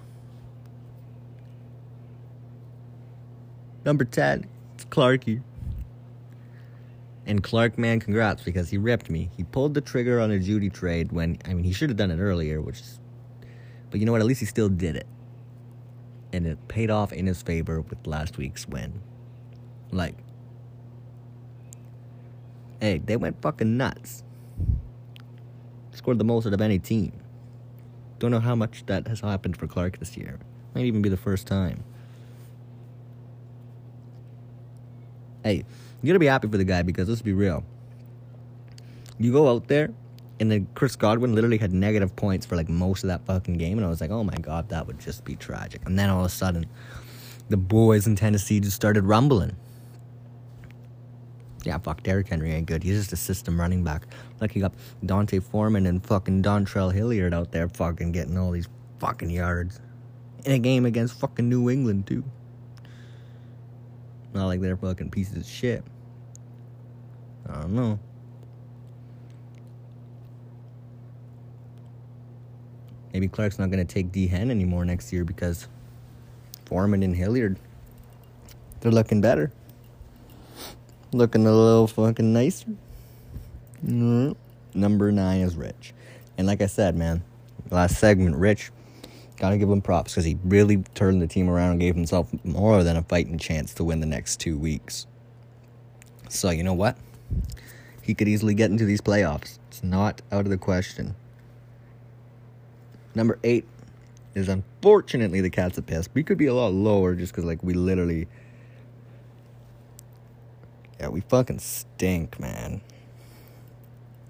Number 3.86 4.06
10, 4.06 4.46
it's 4.76 4.86
Clarky. 4.86 5.42
And 7.26 7.44
Clark, 7.44 7.78
man, 7.78 8.00
congrats 8.00 8.44
because 8.44 8.70
he 8.70 8.78
ripped 8.78 9.10
me. 9.10 9.30
He 9.36 9.44
pulled 9.44 9.74
the 9.74 9.82
trigger 9.82 10.20
on 10.20 10.32
a 10.32 10.40
Judy 10.40 10.70
trade 10.70 11.12
when, 11.12 11.38
I 11.46 11.54
mean, 11.54 11.64
he 11.64 11.74
should 11.74 11.90
have 11.90 11.98
done 11.98 12.12
it 12.12 12.20
earlier, 12.20 12.62
which 12.62 12.80
is. 12.80 12.99
But 13.90 14.00
you 14.00 14.06
know 14.06 14.12
what? 14.12 14.22
At 14.22 14.28
least 14.28 14.40
he 14.40 14.46
still 14.46 14.70
did 14.70 14.96
it. 14.96 15.08
And 16.32 16.46
it 16.46 16.68
paid 16.68 16.90
off 16.90 17.12
in 17.12 17.26
his 17.26 17.42
favor 17.42 17.82
with 17.82 18.06
last 18.06 18.38
week's 18.38 18.68
win. 18.68 19.02
Like, 19.92 20.16
Hey, 22.82 23.00
they 23.00 23.18
went 23.18 23.42
fucking 23.42 23.76
nuts. 23.76 24.24
Scored 25.92 26.18
the 26.18 26.24
most 26.24 26.48
out 26.48 26.54
of 26.54 26.62
any 26.62 26.80
team. 26.80 27.12
Don't 28.20 28.32
know 28.32 28.40
how 28.40 28.56
much 28.56 28.86
that 28.86 29.08
has 29.08 29.20
happened 29.20 29.58
for 29.58 29.68
Clark 29.68 30.00
this 30.00 30.16
year. 30.16 30.40
Might 30.74 30.86
even 30.86 31.02
be 31.02 31.10
the 31.10 31.18
first 31.18 31.46
time. 31.46 31.84
Hey, 35.44 35.66
you 36.02 36.08
gotta 36.08 36.20
be 36.20 36.28
happy 36.28 36.48
for 36.48 36.58
the 36.58 36.64
guy 36.64 36.84
because 36.84 37.10
let's 37.10 37.22
be 37.22 37.34
real. 37.34 37.66
You 39.18 39.34
go 39.34 39.50
out 39.50 39.68
there, 39.68 39.92
and 40.40 40.52
then 40.52 40.68
Chris 40.76 40.96
Godwin 40.96 41.36
literally 41.36 41.58
had 41.58 41.74
negative 41.74 42.16
points 42.16 42.46
for 42.46 42.56
like 42.56 42.70
most 42.70 43.04
of 43.04 43.10
that 43.10 43.26
fucking 43.26 43.58
game, 43.58 43.78
and 43.78 43.86
I 43.86 43.90
was 43.90 44.02
like, 44.02 44.12
oh 44.12 44.24
my 44.24 44.36
god, 44.36 44.70
that 44.70 44.88
would 44.88 45.00
just 45.00 45.26
be 45.26 45.36
tragic. 45.36 45.82
And 45.86 45.98
then 45.98 46.10
all 46.10 46.22
of 46.22 46.26
a 46.26 46.30
sudden, 46.30 46.66
the 47.50 47.58
boys 47.58 48.08
in 48.08 48.16
Tennessee 48.16 48.60
just 48.60 48.76
started 48.76 49.04
rumbling. 49.04 49.56
Yeah, 51.64 51.78
fuck, 51.78 52.04
Derrick 52.04 52.28
Henry 52.30 52.54
ain't 52.54 52.68
good. 52.68 52.84
He's 52.84 52.98
just 52.98 53.14
a 53.14 53.18
system 53.18 53.60
running 53.60 53.84
back. 53.84 54.06
Like 54.40 54.56
you 54.56 54.62
got 54.62 54.74
D'Onta 55.06 55.44
Foreman 55.44 55.86
and 55.86 56.04
fucking 56.06 56.42
Dontrell 56.42 56.94
Hilliard 56.94 57.34
out 57.34 57.52
there 57.52 57.68
fucking 57.68 58.14
getting 58.14 58.38
all 58.38 58.52
these 58.52 58.70
fucking 59.00 59.30
yards. 59.30 59.82
In 60.46 60.54
a 60.54 60.60
game 60.60 60.86
against 60.86 61.20
fucking 61.20 61.50
New 61.50 61.70
England, 61.70 62.08
too. 62.08 62.24
Not 64.34 64.46
like 64.46 64.62
they're 64.62 64.78
fucking 64.78 65.12
pieces 65.12 65.38
of 65.38 65.46
shit. 65.46 65.84
I 67.50 67.62
don't 67.62 67.74
know. 67.74 68.00
Maybe 73.14 73.28
Clark's 73.28 73.60
not 73.60 73.72
going 73.72 73.86
to 73.86 73.94
take 73.94 74.12
D 74.12 74.28
Hen 74.28 74.52
anymore 74.52 74.86
next 74.86 75.12
year 75.12 75.24
because 75.24 75.68
Foreman 76.66 77.04
and 77.04 77.16
Hilliard, 77.16 77.58
they're 78.82 78.92
looking 78.92 79.22
better 79.22 79.52
looking 81.12 81.46
a 81.46 81.52
little 81.52 81.88
fucking 81.88 82.34
nicer. 82.34 82.68
Mm-hmm. 83.86 84.34
Number 84.74 85.12
nine 85.12 85.42
is 85.42 85.56
Rich. 85.56 85.94
And 86.38 86.48
like 86.48 86.62
I 86.62 86.68
said, 86.68 86.96
man, 86.96 87.24
last 87.72 87.98
segment, 87.98 88.36
Rich, 88.36 88.72
gotta 89.38 89.58
give 89.58 89.70
him 89.70 89.82
props 89.82 90.14
because 90.14 90.26
he 90.26 90.38
really 90.44 90.78
turned 90.96 91.22
the 91.22 91.28
team 91.28 91.50
around 91.50 91.72
and 91.72 91.80
gave 91.80 91.96
himself 91.96 92.30
more 92.44 92.84
than 92.84 92.98
a 92.98 93.02
fighting 93.04 93.38
chance 93.38 93.74
to 93.76 93.84
win 93.84 94.00
the 94.00 94.06
next 94.06 94.40
two 94.40 94.58
weeks. 94.58 95.08
So, 96.30 96.52
you 96.52 96.64
know 96.64 96.74
what? 96.74 96.98
He 98.02 98.14
could 98.14 98.28
easily 98.28 98.54
get 98.54 98.70
into 98.70 98.86
these 98.86 99.02
playoffs. 99.02 99.58
It's 99.70 99.84
not 99.84 100.22
out 100.32 100.42
of 100.42 100.50
the 100.50 100.58
question. 100.58 101.16
Number 103.20 103.38
eight 103.44 103.66
is 104.34 104.48
unfortunately 104.48 105.42
the 105.42 105.50
Cats 105.50 105.78
of 105.78 105.86
Piss. 105.86 106.08
We 106.14 106.24
could 106.24 106.38
be 106.38 106.46
a 106.46 106.54
lot 106.54 106.72
lower 106.72 107.16
just 107.16 107.34
because, 107.34 107.44
like, 107.44 107.62
we 107.62 107.74
literally 107.74 108.30
yeah, 111.02 111.10
we 111.10 111.20
fucking 111.20 111.60
stink, 111.60 112.40
man. 112.40 112.80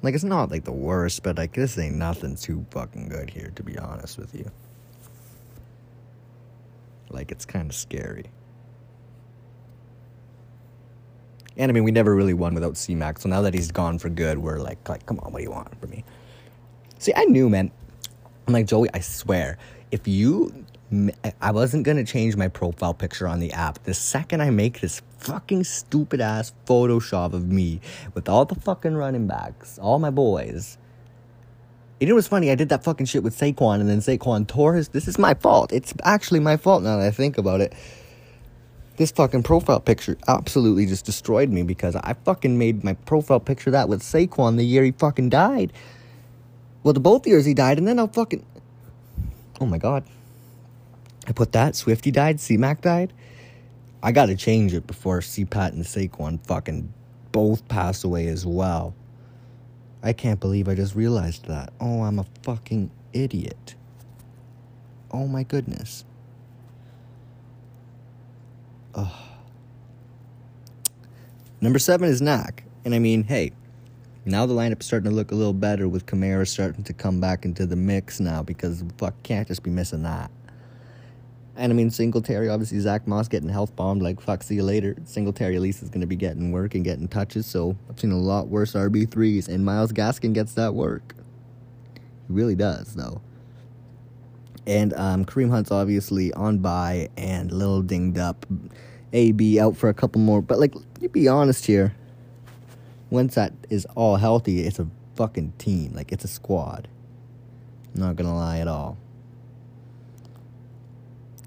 Like, 0.02 0.16
it's 0.16 0.24
not 0.24 0.50
like 0.50 0.64
the 0.64 0.72
worst, 0.72 1.22
but 1.22 1.38
like, 1.38 1.54
this 1.54 1.78
ain't 1.78 1.98
nothing 1.98 2.36
too 2.36 2.66
fucking 2.72 3.10
good 3.10 3.30
here, 3.30 3.52
to 3.56 3.62
be 3.62 3.78
honest 3.78 4.18
with 4.18 4.34
you. 4.34 4.50
Like, 7.12 7.32
it's 7.32 7.46
kind 7.46 7.70
of 7.70 7.76
scary. 7.76 8.26
And 11.58 11.70
I 11.70 11.74
mean, 11.74 11.84
we 11.84 11.92
never 11.92 12.16
really 12.16 12.34
won 12.34 12.56
without 12.56 12.76
C-Mac, 12.76 13.20
so 13.20 13.30
now 13.30 13.44
that 13.44 13.54
he's 13.54 13.72
gone 13.72 14.00
for 14.00 14.10
good, 14.10 14.40
we're 14.40 14.58
like, 14.58 14.90
like, 14.90 15.06
come 15.06 15.20
on, 15.20 15.32
what 15.32 15.38
do 15.38 15.44
you 15.44 15.52
want 15.52 15.80
from 15.80 15.92
me? 15.92 16.04
See, 16.98 17.14
I 17.16 17.26
knew, 17.26 17.50
man. 17.52 17.70
I'm 18.50 18.54
like, 18.54 18.66
Joey, 18.66 18.90
I 18.96 19.00
swear, 19.00 19.60
if 19.92 20.08
you 20.08 20.66
I 21.40 21.52
wasn't 21.52 21.84
gonna 21.84 22.04
change 22.04 22.36
my 22.36 22.48
profile 22.48 22.96
picture 22.96 23.28
on 23.28 23.40
the 23.40 23.54
app. 23.54 23.84
The 23.84 23.94
second 23.94 24.42
I 24.42 24.50
make 24.50 24.82
this 24.82 25.04
fucking 25.20 25.66
stupid 25.66 26.20
ass 26.20 26.52
Photoshop 26.66 27.34
of 27.34 27.48
me 27.48 27.80
with 28.16 28.28
all 28.28 28.46
the 28.46 28.56
fucking 28.56 28.96
running 28.96 29.28
backs, 29.28 29.78
all 29.78 30.00
my 30.00 30.10
boys. 30.10 30.80
You 32.00 32.08
know 32.08 32.16
what's 32.16 32.28
funny? 32.28 32.50
I 32.50 32.56
did 32.56 32.70
that 32.70 32.84
fucking 32.84 33.06
shit 33.06 33.22
with 33.22 33.38
Saquon, 33.38 33.82
and 33.82 33.88
then 33.88 34.00
Saquon 34.00 34.48
tore 34.48 34.74
his. 34.74 34.88
This 34.88 35.08
is 35.08 35.20
my 35.20 35.36
fault. 35.36 35.72
It's 35.72 35.94
actually 36.04 36.40
my 36.40 36.58
fault 36.58 36.82
now 36.82 36.98
that 36.98 37.06
I 37.06 37.12
think 37.12 37.38
about 37.38 37.62
it. 37.62 37.76
This 38.98 39.12
fucking 39.12 39.44
profile 39.44 39.80
picture 39.80 40.18
absolutely 40.28 40.88
just 40.88 41.06
destroyed 41.06 41.52
me 41.52 41.62
because 41.62 41.96
I 41.96 42.16
fucking 42.26 42.58
made 42.58 42.84
my 42.84 42.94
profile 42.94 43.40
picture 43.40 43.70
that 43.70 43.90
with 43.90 44.02
Saquon 44.02 44.58
the 44.58 44.66
year 44.66 44.84
he 44.84 44.92
fucking 44.92 45.30
died. 45.30 45.72
Well, 46.84 46.94
the 46.94 47.00
both 47.00 47.28
years 47.28 47.46
he 47.46 47.54
died, 47.54 47.78
and 47.78 47.88
then 47.88 48.00
I'll 48.00 48.08
fucking. 48.08 48.46
Oh 49.60 49.66
my 49.66 49.78
god. 49.78 50.04
I 51.28 51.32
put 51.32 51.52
that. 51.52 51.76
Swifty 51.76 52.12
died. 52.12 52.40
C-Mac 52.40 52.82
died. 52.82 53.14
I 54.02 54.12
got 54.12 54.28
to 54.28 54.36
change 54.36 54.74
it 54.74 54.88
before 54.88 55.22
C-Pat 55.22 55.74
and 55.74 55.84
Saquon 55.84 56.40
fucking 56.48 56.94
both 57.32 57.68
pass 57.68 58.04
away 58.04 58.28
as 58.28 58.46
well. 58.46 58.96
I 60.02 60.14
can't 60.14 60.40
believe 60.40 60.70
I 60.70 60.76
just 60.76 60.96
realized 60.96 61.46
that. 61.48 61.74
Oh, 61.82 62.04
I'm 62.04 62.20
a 62.20 62.26
fucking 62.44 62.90
idiot. 63.12 63.76
Oh 65.12 65.28
my 65.28 65.44
goodness. 65.44 66.06
Oh. 68.96 69.26
Number 71.60 71.80
seven 71.80 72.08
is 72.08 72.22
Knack. 72.22 72.64
And 72.86 72.96
I 72.96 73.00
mean, 73.00 73.24
hey, 73.24 73.52
now 74.32 74.46
the 74.46 74.54
lineup's 74.54 74.86
starting 74.86 75.10
to 75.10 75.16
look 75.16 75.32
a 75.32 75.36
little 75.36 75.54
better 75.54 75.88
with 75.88 76.06
Kamara 76.06 76.48
starting 76.48 76.84
to 76.84 76.94
come 76.94 77.20
back 77.20 77.46
into 77.46 77.66
the 77.66 77.76
mix 77.76 78.20
now 78.20 78.44
because 78.44 78.84
fuck 78.98 79.22
can't 79.24 79.48
just 79.48 79.64
be 79.64 79.70
missing 79.70 80.04
that. 80.04 80.32
And 81.56 81.74
I 81.74 81.76
mean 81.76 81.90
Singletary, 81.90 82.48
obviously 82.48 82.80
Zach 82.80 83.08
Moss 83.08 83.28
getting 83.28 83.50
health 83.50 83.76
bombed 83.76 84.02
like 84.02 84.22
fuck 84.22 84.44
see 84.44 84.56
you 84.56 84.64
later. 84.64 84.96
Singletary 85.04 85.56
at 85.56 85.62
least 85.62 85.84
is 85.84 85.90
gonna 85.90 86.08
be 86.08 86.16
getting 86.16 86.52
work 86.52 86.76
and 86.76 86.84
getting 86.84 87.08
touches, 87.08 87.46
so 87.46 87.76
I've 87.90 88.00
seen 88.00 88.12
a 88.12 88.18
lot 88.18 88.48
worse 88.48 88.74
RB 88.74 89.10
threes 89.10 89.48
and 89.48 89.66
Myles 89.66 89.92
Gaskin 89.92 90.34
gets 90.34 90.54
that 90.54 90.74
work. 90.74 91.16
He 91.96 92.34
really 92.34 92.56
does 92.56 92.96
though. 92.96 93.22
And 94.68 94.94
um, 94.94 95.26
Kareem 95.26 95.50
Hunt's 95.50 95.72
obviously 95.72 96.32
on 96.34 96.60
by 96.60 97.10
and 97.18 97.52
a 97.52 97.56
little 97.56 97.82
dinged 97.82 98.20
up. 98.20 98.46
AB 99.14 99.60
out 99.60 99.76
for 99.76 99.90
a 99.90 99.94
couple 99.94 100.22
more. 100.22 100.42
But 100.42 100.60
like, 100.60 100.74
you 101.00 101.10
be 101.10 101.28
honest 101.28 101.66
here. 101.66 101.96
Once 103.10 103.36
that 103.36 103.54
is 103.70 103.86
all 103.96 104.18
healthy, 104.18 104.62
it's 104.62 104.80
a 104.80 104.88
fucking 105.16 105.54
team. 105.58 105.94
Like 105.94 106.12
it's 106.12 106.24
a 106.24 106.28
squad. 106.28 106.88
I'm 107.94 108.02
not 108.02 108.16
gonna 108.16 108.36
lie 108.36 108.60
at 108.60 108.68
all. 108.68 108.98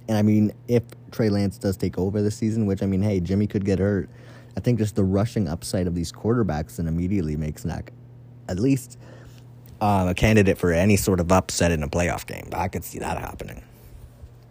And 0.08 0.18
I 0.18 0.22
mean, 0.22 0.52
if 0.68 0.82
Trey 1.10 1.28
Lance 1.28 1.58
does 1.58 1.76
take 1.76 1.98
over 1.98 2.20
this 2.20 2.36
season, 2.36 2.66
which 2.66 2.82
I 2.82 2.86
mean, 2.86 3.02
hey, 3.02 3.20
Jimmy 3.20 3.46
could 3.46 3.64
get 3.64 3.78
hurt. 3.78 4.10
I 4.56 4.60
think 4.60 4.78
just 4.78 4.96
the 4.96 5.04
rushing 5.04 5.48
upside 5.48 5.86
of 5.86 5.94
these 5.94 6.12
quarterbacks 6.12 6.76
then 6.76 6.86
immediately 6.86 7.36
makes 7.36 7.64
Knack 7.64 7.92
at 8.48 8.58
least 8.58 8.98
um, 9.80 10.08
a 10.08 10.14
candidate 10.14 10.58
for 10.58 10.72
any 10.72 10.96
sort 10.96 11.20
of 11.20 11.32
upset 11.32 11.72
in 11.72 11.82
a 11.82 11.88
playoff 11.88 12.26
game. 12.26 12.48
I 12.52 12.68
could 12.68 12.84
see 12.84 12.98
that 12.98 13.18
happening. 13.18 13.62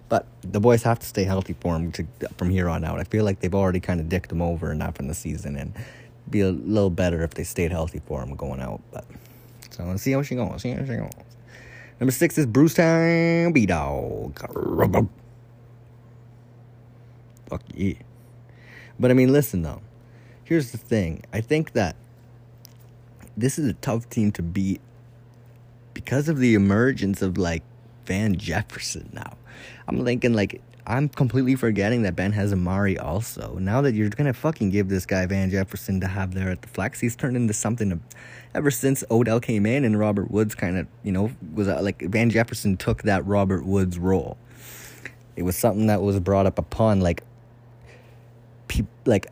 But 0.10 0.28
the 0.42 0.60
boys 0.60 0.84
have 0.84 1.00
to 1.00 1.06
stay 1.06 1.24
healthy 1.24 1.56
for 1.60 1.76
him 1.76 1.92
to, 1.94 2.06
from 2.38 2.50
here 2.50 2.68
on 2.68 2.84
out. 2.84 3.00
I 3.00 3.06
feel 3.06 3.24
like 3.24 3.40
they've 3.40 3.56
already 3.56 3.80
kind 3.80 4.00
of 4.00 4.10
dicked 4.10 4.32
him 4.32 4.42
over 4.42 4.72
enough 4.72 5.00
in 5.00 5.08
the 5.08 5.14
season, 5.14 5.56
and 5.56 5.74
be 6.30 6.42
a 6.42 6.52
little 6.52 6.90
better 6.90 7.24
if 7.24 7.34
they 7.34 7.44
stayed 7.44 7.72
healthy 7.72 8.02
for 8.06 8.22
him 8.22 8.36
going 8.36 8.62
out. 8.62 8.82
But 8.92 9.06
so 9.70 9.84
let's 9.84 10.04
see 10.04 10.12
how 10.12 10.22
she 10.22 10.36
goes. 10.36 10.62
See 10.62 10.72
how 10.72 10.86
she 10.86 10.96
goes. 10.96 11.12
Number 12.00 12.12
six 12.12 12.38
is 12.38 12.46
Bruce 12.46 12.74
Town 12.74 13.54
B 13.54 13.66
Dog. 13.66 14.40
Fuck 17.48 17.64
yeah. 17.74 17.94
But 19.00 19.12
I 19.12 19.14
mean, 19.14 19.32
listen 19.32 19.62
though. 19.62 19.82
Here's 20.44 20.72
the 20.72 20.78
thing. 20.78 21.24
I 21.32 21.42
think 21.42 21.74
that 21.74 21.96
this 23.38 23.58
is 23.58 23.68
a 23.68 23.74
tough 23.74 24.10
team 24.10 24.32
to 24.34 24.42
beat 24.42 24.82
because 25.94 26.30
of 26.30 26.38
the 26.40 26.54
emergence 26.56 27.22
of 27.22 27.38
like 27.38 27.64
Van 28.06 28.36
Jefferson 28.36 29.10
now. 29.14 29.38
I'm 29.88 30.04
thinking 30.04 30.34
like 30.34 30.62
I'm 30.88 31.10
completely 31.10 31.56
forgetting 31.56 32.02
that 32.04 32.16
Ben 32.16 32.32
has 32.32 32.52
Amari 32.52 32.98
also. 32.98 33.58
Now 33.60 33.82
that 33.82 33.94
you're 33.94 34.10
gonna 34.10 34.34
fucking 34.34 34.72
give 34.72 34.90
this 34.90 35.06
guy 35.06 35.26
Van 35.26 35.50
Jefferson 35.50 36.02
to 36.02 36.08
have 36.08 36.34
there 36.34 36.50
at 36.50 36.62
the 36.62 36.68
flex, 36.68 37.00
he's 37.00 37.16
turned 37.16 37.36
into 37.36 37.54
something. 37.54 38.02
Ever 38.54 38.72
since 38.72 39.04
Odell 39.10 39.40
came 39.40 39.66
in 39.66 39.86
and 39.86 39.98
Robert 39.98 40.30
Woods 40.32 40.56
kind 40.56 40.78
of 40.78 40.88
you 41.04 41.12
know 41.12 41.32
was 41.54 41.68
uh, 41.68 41.82
like 41.82 42.02
Van 42.02 42.30
Jefferson 42.30 42.78
took 42.78 43.04
that 43.04 43.26
Robert 43.26 43.66
Woods 43.66 44.00
role. 44.00 44.38
It 45.36 45.44
was 45.44 45.56
something 45.56 45.88
that 45.88 46.02
was 46.02 46.20
brought 46.20 46.46
up 46.46 46.60
upon 46.60 47.00
like, 47.00 47.24
pe- 48.68 48.86
like 49.06 49.28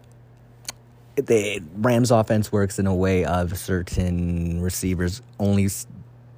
the 1.15 1.61
Rams 1.75 2.11
offense 2.11 2.51
works 2.51 2.79
in 2.79 2.87
a 2.87 2.95
way 2.95 3.25
of 3.25 3.57
certain 3.57 4.61
receivers 4.61 5.21
only 5.39 5.67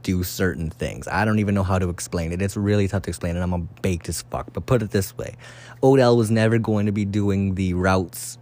do 0.04 0.24
certain 0.24 0.70
things. 0.70 1.08
I 1.08 1.26
don't 1.26 1.40
even 1.40 1.56
know 1.56 1.64
how 1.64 1.80
to 1.80 1.90
explain 1.90 2.32
it. 2.32 2.42
It's 2.42 2.58
really 2.58 2.88
tough 2.88 3.04
to 3.04 3.10
explain, 3.10 3.36
and 3.36 3.44
I'm 3.44 3.54
a 3.54 3.60
baked 3.60 4.10
as 4.10 4.22
fuck. 4.24 4.52
But 4.54 4.66
put 4.66 4.82
it 4.82 4.92
this 4.92 5.18
way 5.18 5.36
Odell 5.84 6.18
was 6.18 6.32
never 6.32 6.58
going 6.58 6.86
to 6.86 6.92
be 6.92 7.06
doing 7.06 7.56
the 7.56 7.74
routes, 7.74 8.38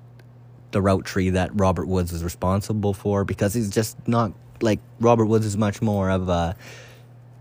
the 0.72 0.82
route 0.82 1.06
tree 1.06 1.32
that 1.32 1.52
Robert 1.54 1.88
Woods 1.88 2.12
is 2.12 2.24
responsible 2.24 2.94
for 2.94 3.24
because 3.24 3.54
he's 3.54 3.70
just 3.70 3.98
not 4.08 4.34
like 4.62 4.80
Robert 5.00 5.26
Woods 5.26 5.46
is 5.46 5.58
much 5.58 5.82
more 5.82 6.10
of 6.10 6.30
a, 6.30 6.56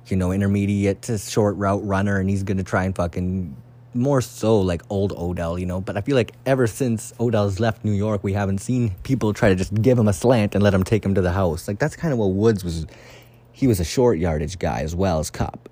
you 0.07 0.17
know, 0.17 0.33
intermediate 0.33 1.03
to 1.03 1.19
short 1.19 1.57
route 1.57 1.85
runner, 1.85 2.19
and 2.19 2.31
he's 2.31 2.43
going 2.43 2.59
to 2.59 2.65
try 2.65 2.85
and 2.85 2.95
fucking 2.95 3.57
more 3.95 4.21
so 4.21 4.61
like 4.61 4.83
old 4.91 5.13
Odell, 5.13 5.59
you 5.59 5.67
know. 5.67 5.81
But 5.81 5.97
I 5.97 6.01
feel 6.01 6.15
like 6.15 6.33
ever 6.47 6.67
since 6.67 7.13
Odell's 7.19 7.61
left 7.61 7.85
New 7.85 7.93
York, 7.93 8.23
we 8.23 8.33
haven't 8.33 8.59
seen 8.59 8.95
people 9.03 9.33
try 9.33 9.49
to 9.49 9.55
just 9.55 9.75
give 9.83 9.99
him 9.99 10.09
a 10.09 10.13
slant 10.13 10.55
and 10.55 10.63
let 10.63 10.75
him 10.75 10.85
take 10.85 11.05
him 11.05 11.15
to 11.15 11.21
the 11.21 11.33
house. 11.33 11.69
Like 11.69 11.79
that's 11.79 11.97
kind 11.97 12.13
of 12.13 12.19
what 12.19 12.29
Woods 12.29 12.65
was 12.65 12.87
he 13.59 13.67
was 13.67 13.81
a 13.81 13.85
short 13.85 14.21
yardage 14.21 14.57
guy 14.61 14.83
as 14.83 14.95
well 14.95 15.19
as 15.19 15.31
Kupp. 15.31 15.69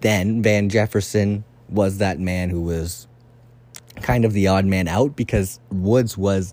Then 0.00 0.42
Van 0.42 0.68
Jefferson 0.68 1.44
was 1.68 1.98
that 1.98 2.18
man 2.18 2.50
who 2.50 2.62
was 2.62 3.06
kind 4.02 4.24
of 4.24 4.32
the 4.32 4.48
odd 4.48 4.64
man 4.64 4.88
out 4.88 5.14
because 5.14 5.60
Woods 5.70 6.18
was 6.18 6.52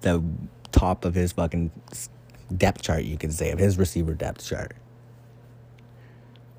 the 0.00 0.24
top 0.72 1.04
of 1.04 1.14
his 1.14 1.32
fucking 1.32 1.70
depth 2.56 2.80
chart, 2.80 3.04
you 3.04 3.18
could 3.18 3.34
say, 3.34 3.50
of 3.50 3.58
his 3.58 3.76
receiver 3.76 4.14
depth 4.14 4.42
chart. 4.42 4.74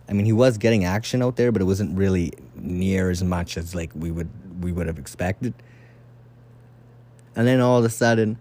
I 0.07 0.13
mean, 0.13 0.27
he 0.27 0.33
was 0.33 0.59
getting 0.59 0.85
action 0.85 1.23
out 1.23 1.37
there, 1.37 1.51
but 1.51 1.63
it 1.63 1.65
wasn't 1.65 1.97
really 1.97 2.31
near 2.53 3.09
as 3.09 3.23
much 3.23 3.57
as 3.57 3.73
like 3.73 3.89
we 3.95 4.11
would 4.11 4.29
we 4.63 4.71
would 4.71 4.85
have 4.85 4.99
expected. 4.99 5.55
And 7.35 7.47
then 7.47 7.59
all 7.59 7.79
of 7.79 7.85
a 7.85 7.89
sudden, 7.89 8.37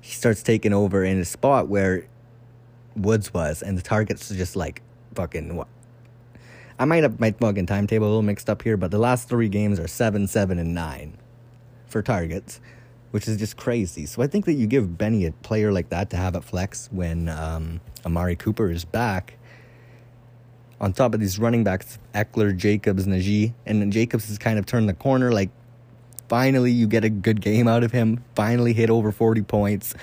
he 0.00 0.14
starts 0.14 0.42
taking 0.42 0.72
over 0.72 1.04
in 1.04 1.20
a 1.20 1.26
spot 1.26 1.68
where 1.68 2.06
Woods 2.96 3.32
was, 3.32 3.62
and 3.62 3.76
the 3.76 3.82
targets 3.82 4.30
are 4.30 4.36
just 4.36 4.56
like 4.56 4.82
fucking 5.14 5.54
what. 5.56 5.68
I 6.78 6.84
might 6.84 7.02
have 7.02 7.18
my 7.20 7.30
fucking 7.32 7.66
timetable 7.66 8.06
a 8.06 8.08
little 8.08 8.22
mixed 8.22 8.50
up 8.50 8.62
here, 8.62 8.76
but 8.76 8.90
the 8.90 8.98
last 8.98 9.28
three 9.28 9.48
games 9.48 9.80
are 9.80 9.88
seven, 9.88 10.26
seven, 10.26 10.58
and 10.58 10.74
nine 10.74 11.16
for 11.86 12.02
targets, 12.02 12.60
which 13.12 13.28
is 13.28 13.38
just 13.38 13.56
crazy. 13.56 14.04
So 14.04 14.20
I 14.22 14.26
think 14.26 14.44
that 14.44 14.54
you 14.54 14.66
give 14.66 14.98
Benny 14.98 15.24
a 15.24 15.32
player 15.32 15.72
like 15.72 15.88
that 15.88 16.10
to 16.10 16.16
have 16.16 16.36
at 16.36 16.44
flex 16.44 16.88
when 16.92 17.28
um, 17.28 17.80
Amari 18.04 18.36
Cooper 18.36 18.70
is 18.70 18.84
back. 18.84 19.38
On 20.78 20.92
top 20.92 21.14
of 21.14 21.20
these 21.20 21.38
running 21.38 21.64
backs, 21.64 21.98
Ekeler, 22.14 22.54
Jacobs, 22.54 23.06
Najee, 23.06 23.54
and 23.64 23.80
then 23.80 23.90
Jacobs 23.90 24.28
has 24.28 24.36
kind 24.36 24.58
of 24.58 24.66
turned 24.66 24.86
the 24.86 24.94
corner. 24.94 25.32
Like, 25.32 25.48
finally, 26.28 26.72
you 26.72 26.86
get 26.86 27.04
a 27.04 27.08
good 27.08 27.40
game 27.40 27.66
out 27.66 27.82
of 27.82 27.92
him. 27.92 28.22
Finally, 28.34 28.74
hit 28.74 28.90
over 28.90 29.10
forty 29.10 29.40
points 29.40 29.94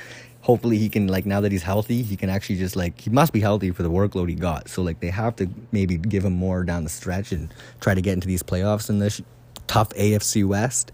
hopefully 0.44 0.78
he 0.78 0.90
can 0.90 1.08
like 1.08 1.26
now 1.26 1.40
that 1.40 1.54
he's 1.54 1.64
healthy 1.64 2.04
he 2.04 2.18
can 2.18 2.30
actually 2.30 2.58
just 2.58 2.76
like 2.76 3.00
he 3.00 3.10
must 3.10 3.32
be 3.32 3.40
healthy 3.40 3.72
for 3.72 3.82
the 3.82 3.90
workload 3.90 4.30
he 4.30 4.36
got. 4.36 4.68
So 4.70 4.84
like 4.84 5.00
they 5.00 5.10
have 5.10 5.36
to 5.38 5.50
maybe 5.72 5.98
give 5.98 6.24
him 6.26 6.34
more 6.34 6.64
down 6.66 6.84
the 6.84 6.90
stretch 6.90 7.32
and 7.32 7.52
try 7.80 7.96
to 7.96 8.02
get 8.02 8.14
into 8.14 8.28
these 8.28 8.44
playoffs 8.44 8.90
in 8.90 9.00
this 9.00 9.22
tough 9.68 9.90
afc 9.92 10.46
west. 10.46 10.92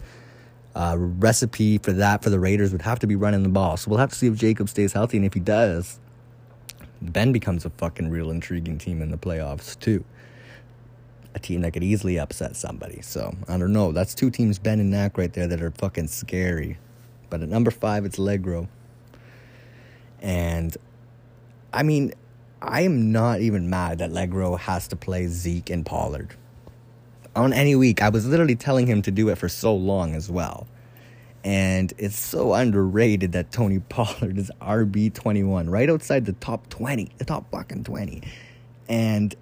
Uh, 0.75 0.95
recipe 0.97 1.79
for 1.79 1.91
that 1.91 2.23
for 2.23 2.29
the 2.29 2.39
raiders 2.39 2.71
would 2.71 2.83
have 2.83 2.99
to 2.99 3.07
be 3.07 3.15
running 3.15 3.41
the 3.41 3.49
ball. 3.49 3.75
So 3.75 3.89
we'll 3.89 3.99
have 3.99 4.11
to 4.11 4.15
see 4.15 4.27
if 4.27 4.35
jacob 4.35 4.69
stays 4.69 4.93
healthy 4.93 5.17
and 5.17 5.25
if 5.25 5.33
he 5.33 5.39
does 5.39 5.99
ben 7.01 7.31
becomes 7.31 7.65
a 7.65 7.69
fucking 7.71 8.09
real 8.09 8.29
intriguing 8.29 8.77
team 8.77 9.01
in 9.01 9.09
the 9.09 9.17
playoffs 9.17 9.77
too. 9.79 10.05
A 11.33 11.39
team 11.39 11.61
that 11.61 11.71
could 11.73 11.83
easily 11.83 12.19
upset 12.19 12.55
somebody. 12.55 13.01
So 13.01 13.33
i 13.47 13.57
don't 13.57 13.73
know. 13.73 13.91
That's 13.91 14.13
two 14.13 14.29
teams 14.29 14.59
ben 14.59 14.79
and 14.79 14.91
knack 14.91 15.17
right 15.17 15.33
there 15.33 15.47
that 15.47 15.59
are 15.59 15.71
fucking 15.71 16.07
scary. 16.07 16.77
But 17.31 17.41
at 17.41 17.49
number 17.49 17.71
five 17.71 18.05
it's 18.05 18.19
legro 18.19 18.67
and 20.21 20.75
I 21.73 21.83
mean, 21.83 22.13
I 22.61 22.81
am 22.81 23.11
not 23.11 23.41
even 23.41 23.69
mad 23.69 23.99
that 23.99 24.11
Legro 24.11 24.59
has 24.59 24.87
to 24.89 24.95
play 24.95 25.27
Zeke 25.27 25.69
and 25.69 25.85
Pollard 25.85 26.35
on 27.35 27.53
any 27.53 27.75
week. 27.75 28.01
I 28.01 28.09
was 28.09 28.25
literally 28.27 28.55
telling 28.55 28.87
him 28.87 29.01
to 29.03 29.11
do 29.11 29.29
it 29.29 29.37
for 29.37 29.47
so 29.47 29.75
long 29.75 30.13
as 30.15 30.29
well. 30.29 30.67
And 31.43 31.93
it's 31.97 32.19
so 32.19 32.53
underrated 32.53 33.31
that 33.31 33.51
Tony 33.51 33.79
Pollard 33.89 34.37
is 34.37 34.51
RB21, 34.61 35.69
right 35.69 35.89
outside 35.89 36.25
the 36.25 36.33
top 36.33 36.67
20, 36.69 37.11
the 37.17 37.25
top 37.25 37.49
fucking 37.51 37.85
20. 37.85 38.23
And 38.89 39.35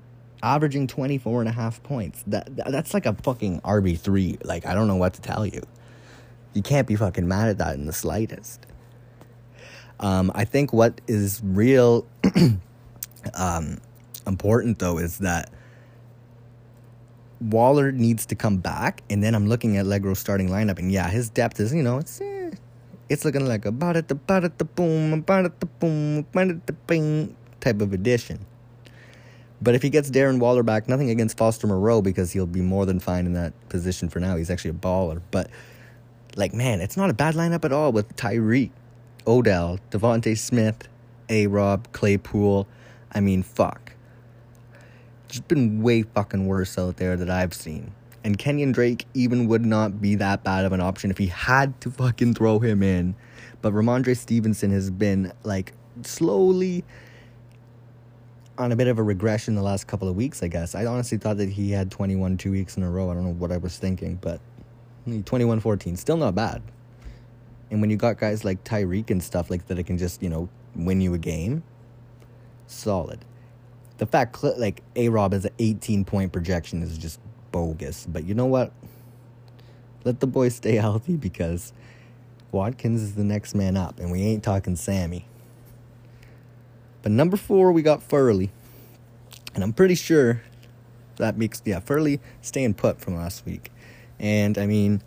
averaging 0.44 0.88
24 0.88 1.42
and 1.42 1.50
a 1.50 1.52
half 1.52 1.82
points. 1.84 2.24
That, 2.28 2.56
that's 2.56 2.94
like 2.94 3.06
a 3.06 3.14
fucking 3.14 3.62
RB3. 3.62 4.46
Like 4.46 4.66
I 4.66 4.74
don't 4.74 4.88
know 4.88 4.96
what 4.96 5.14
to 5.16 5.22
tell 5.22 5.46
you. 5.46 5.64
You 6.54 6.62
can't 6.62 6.88
be 6.88 6.96
fucking 6.96 7.28
mad 7.28 7.50
at 7.50 7.58
that 7.58 7.76
in 7.76 7.86
the 7.86 7.94
slightest. 7.94 8.66
Um, 10.00 10.32
I 10.36 10.46
think 10.46 10.74
what 10.74 11.02
is 11.08 11.42
real 11.44 12.06
um, 13.34 13.80
important 14.26 14.80
though 14.80 14.98
is 14.98 15.20
that 15.20 15.52
Waller 17.40 17.92
needs 17.92 18.26
to 18.28 18.36
come 18.36 18.58
back, 18.58 19.04
and 19.10 19.24
then 19.24 19.36
I'm 19.36 19.48
looking 19.48 19.78
at 19.78 19.86
Legro's 19.86 20.20
starting 20.20 20.50
lineup, 20.50 20.80
and 20.80 20.92
yeah, 20.92 21.08
his 21.10 21.30
depth 21.30 21.60
is 21.60 21.74
you 21.74 21.84
know 21.84 21.98
it's 21.98 22.20
eh, 22.22 22.52
it's 23.10 23.26
looking 23.26 23.46
like 23.46 23.66
a 23.66 23.72
ba 23.72 23.94
da 23.94 24.02
da 24.02 24.16
ba 24.16 24.42
da 24.42 24.66
boom 24.76 25.22
ba 25.22 25.44
da 25.44 25.68
boom 25.80 26.26
ba 26.32 26.46
da 26.46 26.54
da 26.54 26.74
bing 26.88 27.36
type 27.60 27.82
of 27.82 27.94
addition. 27.94 28.46
But 29.62 29.74
if 29.76 29.82
he 29.82 29.90
gets 29.90 30.10
Darren 30.10 30.40
Waller 30.40 30.64
back, 30.64 30.88
nothing 30.88 31.10
against 31.10 31.38
Foster 31.38 31.68
Moreau 31.68 32.02
because 32.02 32.32
he'll 32.32 32.46
be 32.46 32.62
more 32.62 32.86
than 32.86 33.00
fine 33.00 33.26
in 33.26 33.34
that 33.34 33.54
position 33.70 34.10
for 34.10 34.20
now. 34.20 34.36
He's 34.36 34.50
actually 34.50 34.72
a 34.72 34.74
baller. 34.74 35.22
But, 35.32 35.50
like, 36.36 36.54
man, 36.54 36.80
it's 36.80 36.96
not 36.96 37.10
a 37.10 37.14
bad 37.14 37.34
lineup 37.34 37.66
at 37.66 37.72
all 37.72 37.92
with 37.92 38.16
Tyreek, 38.16 38.70
Odell, 39.28 39.80
DeVonta 39.92 40.38
Smith, 40.38 40.88
A 41.30 41.48
Rob, 41.48 41.92
Claypool. 41.92 42.68
I 43.12 43.20
mean, 43.20 43.44
fuck. 43.44 43.94
It's 45.28 45.42
been 45.42 45.82
way 45.82 46.04
fucking 46.04 46.48
worse 46.48 46.78
out 46.78 46.98
there 46.98 47.18
that 47.18 47.30
I've 47.30 47.54
seen. 47.54 47.92
And 48.24 48.38
Kenyon 48.38 48.72
Drake 48.72 49.06
even 49.14 49.48
would 49.48 49.66
not 49.66 50.02
be 50.02 50.16
that 50.16 50.44
bad 50.44 50.66
of 50.66 50.72
an 50.72 50.82
option 50.82 51.12
if 51.12 51.18
he 51.18 51.28
had 51.28 51.80
to 51.82 51.92
fucking 51.92 52.34
throw 52.36 52.60
him 52.60 52.82
in. 52.82 53.16
But 53.62 53.74
Rhamondre 53.74 54.16
Stevenson 54.16 54.72
has 54.72 54.90
been, 54.90 55.34
like, 55.44 55.74
slowly 56.04 56.86
on 58.58 58.72
a 58.72 58.76
bit 58.76 58.88
of 58.88 58.98
a 58.98 59.04
regression 59.04 59.56
the 59.56 59.62
last 59.62 59.88
couple 59.88 60.08
of 60.08 60.16
weeks, 60.16 60.42
I 60.42 60.48
guess. 60.48 60.74
I 60.76 60.86
honestly 60.86 61.18
thought 61.18 61.38
that 61.38 61.50
he 61.50 61.72
had 61.72 61.92
21 61.92 62.38
two 62.38 62.52
weeks 62.52 62.78
in 62.78 62.84
a 62.84 62.90
row. 62.90 63.12
I 63.12 63.14
don't 63.14 63.24
know 63.24 63.34
what 63.34 63.52
I 63.52 63.58
was 63.58 63.78
thinking, 63.78 64.16
but 64.22 64.40
21 65.26 65.60
14, 65.60 65.96
still 65.96 66.18
not 66.18 66.36
bad. 66.36 66.62
And 67.70 67.82
when 67.82 67.90
you 67.90 67.98
got 67.98 68.20
guys 68.20 68.46
like 68.46 68.64
Tyreek 68.64 69.10
and 69.10 69.22
stuff 69.22 69.50
like 69.50 69.68
that, 69.68 69.78
it 69.78 69.84
can 69.84 69.98
just, 69.98 70.24
you 70.24 70.30
know, 70.30 70.50
win 70.76 71.02
you 71.02 71.14
a 71.14 71.18
game, 71.18 71.64
solid. 72.68 73.26
The 73.98 74.06
fact, 74.06 74.42
like, 74.44 74.84
A 74.96 75.10
Rob 75.10 75.34
has 75.34 75.46
an 75.46 75.54
18 75.60 76.06
point 76.06 76.32
projection 76.32 76.82
is 76.84 76.98
just 76.98 77.20
bogus. 77.52 78.06
But 78.08 78.26
you 78.26 78.36
know 78.36 78.46
what? 78.46 78.72
Let 80.04 80.20
the 80.20 80.28
boy 80.28 80.50
stay 80.50 80.76
healthy 80.76 81.16
because 81.16 81.74
Watkins 82.52 83.02
is 83.02 83.16
the 83.16 83.24
next 83.24 83.56
man 83.56 83.76
up, 83.76 84.00
and 84.00 84.12
we 84.12 84.22
ain't 84.22 84.44
talking 84.44 84.76
Sammy. 84.76 85.26
But 87.02 87.12
number 87.12 87.38
four, 87.38 87.72
we 87.72 87.82
got 87.82 88.04
Furley. 88.04 88.52
And 89.54 89.64
I'm 89.64 89.74
pretty 89.74 89.96
sure 89.96 90.42
that 91.18 91.38
makes, 91.38 91.62
yeah, 91.66 91.80
Furley 91.80 92.20
staying 92.42 92.76
put 92.76 93.02
from 93.02 93.16
last 93.16 93.46
week. 93.46 93.72
And 94.20 94.58
I 94.58 94.66
mean, 94.66 95.02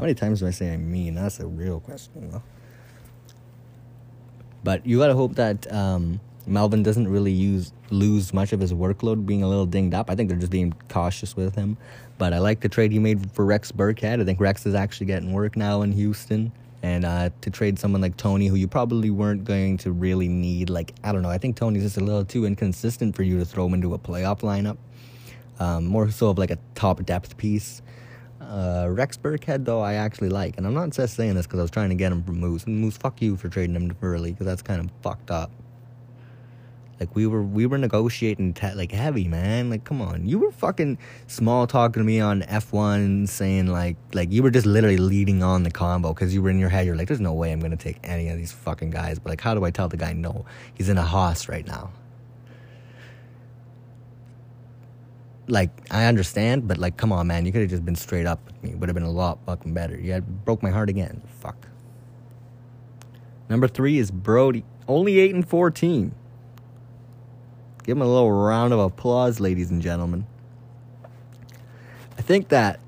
how 0.00 0.04
many 0.04 0.14
times 0.14 0.40
do 0.40 0.46
I 0.46 0.50
say 0.50 0.72
I 0.72 0.78
mean? 0.78 1.14
That's 1.14 1.40
a 1.40 1.46
real 1.46 1.78
question, 1.78 2.30
though. 2.30 2.42
But 4.64 4.86
you 4.86 4.96
gotta 4.96 5.12
hope 5.12 5.34
that 5.34 5.70
um, 5.70 6.20
Melvin 6.46 6.82
doesn't 6.82 7.06
really 7.06 7.32
use 7.32 7.70
lose 7.90 8.32
much 8.32 8.54
of 8.54 8.60
his 8.60 8.72
workload 8.72 9.26
being 9.26 9.42
a 9.42 9.46
little 9.46 9.66
dinged 9.66 9.92
up. 9.92 10.08
I 10.08 10.14
think 10.14 10.30
they're 10.30 10.38
just 10.38 10.50
being 10.50 10.72
cautious 10.88 11.36
with 11.36 11.54
him. 11.54 11.76
But 12.16 12.32
I 12.32 12.38
like 12.38 12.60
the 12.60 12.68
trade 12.70 12.92
he 12.92 12.98
made 12.98 13.30
for 13.32 13.44
Rex 13.44 13.72
Burkhead. 13.72 14.22
I 14.22 14.24
think 14.24 14.40
Rex 14.40 14.64
is 14.64 14.74
actually 14.74 15.04
getting 15.04 15.34
work 15.34 15.54
now 15.54 15.82
in 15.82 15.92
Houston 15.92 16.50
and 16.82 17.04
uh, 17.04 17.28
to 17.42 17.50
trade 17.50 17.78
someone 17.78 18.00
like 18.00 18.16
Tony, 18.16 18.46
who 18.46 18.56
you 18.56 18.68
probably 18.68 19.10
weren't 19.10 19.44
going 19.44 19.76
to 19.78 19.92
really 19.92 20.28
need. 20.28 20.70
Like, 20.70 20.94
I 21.04 21.12
don't 21.12 21.20
know, 21.20 21.28
I 21.28 21.36
think 21.36 21.56
Tony's 21.56 21.82
just 21.82 21.98
a 21.98 22.04
little 22.04 22.24
too 22.24 22.46
inconsistent 22.46 23.14
for 23.14 23.22
you 23.22 23.38
to 23.38 23.44
throw 23.44 23.66
him 23.66 23.74
into 23.74 23.92
a 23.92 23.98
playoff 23.98 24.40
lineup. 24.40 24.78
Um, 25.58 25.84
more 25.84 26.10
so 26.10 26.30
of 26.30 26.38
like 26.38 26.50
a 26.50 26.58
top 26.74 27.04
depth 27.04 27.36
piece. 27.36 27.82
Uh, 28.40 28.86
Rex 28.88 29.16
Burkhead, 29.16 29.64
though, 29.64 29.80
I 29.80 29.94
actually 29.94 30.30
like. 30.30 30.56
And 30.56 30.66
I'm 30.66 30.74
not 30.74 30.90
just 30.90 31.14
saying 31.14 31.34
this 31.34 31.46
because 31.46 31.58
I 31.58 31.62
was 31.62 31.70
trying 31.70 31.90
to 31.90 31.94
get 31.94 32.10
him 32.10 32.22
from 32.22 32.40
Moose. 32.40 32.64
And 32.64 32.80
Moose, 32.80 32.96
fuck 32.96 33.20
you 33.20 33.36
for 33.36 33.48
trading 33.48 33.76
him 33.76 33.94
early 34.02 34.32
because 34.32 34.46
that's 34.46 34.62
kind 34.62 34.80
of 34.80 34.90
fucked 35.02 35.30
up. 35.30 35.50
Like 37.00 37.16
we 37.16 37.26
were 37.26 37.42
we 37.42 37.64
were 37.64 37.78
negotiating 37.78 38.52
te- 38.52 38.74
like 38.74 38.92
heavy, 38.92 39.26
man. 39.26 39.70
Like 39.70 39.84
come 39.84 40.02
on, 40.02 40.28
you 40.28 40.38
were 40.38 40.52
fucking 40.52 40.98
small 41.28 41.66
talking 41.66 42.02
to 42.02 42.04
me 42.04 42.20
on 42.20 42.42
F 42.42 42.74
one, 42.74 43.26
saying 43.26 43.68
like 43.68 43.96
like 44.12 44.30
you 44.30 44.42
were 44.42 44.50
just 44.50 44.66
literally 44.66 44.98
leading 44.98 45.42
on 45.42 45.62
the 45.62 45.70
combo 45.70 46.12
because 46.12 46.34
you 46.34 46.42
were 46.42 46.50
in 46.50 46.58
your 46.58 46.68
head. 46.68 46.84
You're 46.84 46.96
like, 46.96 47.08
there's 47.08 47.18
no 47.18 47.32
way 47.32 47.52
I'm 47.52 47.60
gonna 47.60 47.78
take 47.78 47.96
any 48.04 48.28
of 48.28 48.36
these 48.36 48.52
fucking 48.52 48.90
guys. 48.90 49.18
But 49.18 49.30
like, 49.30 49.40
how 49.40 49.54
do 49.54 49.64
I 49.64 49.70
tell 49.70 49.88
the 49.88 49.96
guy 49.96 50.12
no? 50.12 50.44
He's 50.74 50.90
in 50.90 50.98
a 50.98 51.02
hoss 51.02 51.48
right 51.48 51.66
now. 51.66 51.90
Like 55.50 55.70
I 55.90 56.06
understand, 56.06 56.68
but 56.68 56.78
like, 56.78 56.96
come 56.96 57.12
on, 57.12 57.26
man. 57.26 57.44
You 57.44 57.52
could 57.52 57.62
have 57.62 57.70
just 57.70 57.84
been 57.84 57.96
straight 57.96 58.26
up 58.26 58.44
with 58.46 58.62
me. 58.62 58.74
Would 58.74 58.88
have 58.88 58.94
been 58.94 59.02
a 59.02 59.10
lot 59.10 59.38
fucking 59.46 59.74
better. 59.74 59.98
You 59.98 60.12
had 60.12 60.44
broke 60.44 60.62
my 60.62 60.70
heart 60.70 60.88
again. 60.88 61.22
Fuck. 61.40 61.68
Number 63.48 63.66
three 63.66 63.98
is 63.98 64.10
Brody. 64.10 64.64
Only 64.86 65.18
eight 65.18 65.34
and 65.34 65.46
fourteen. 65.46 66.14
Give 67.82 67.96
him 67.96 68.02
a 68.02 68.06
little 68.06 68.30
round 68.30 68.72
of 68.72 68.78
applause, 68.78 69.40
ladies 69.40 69.70
and 69.70 69.82
gentlemen. 69.82 70.26
I 72.16 72.22
think 72.22 72.48
that 72.48 72.78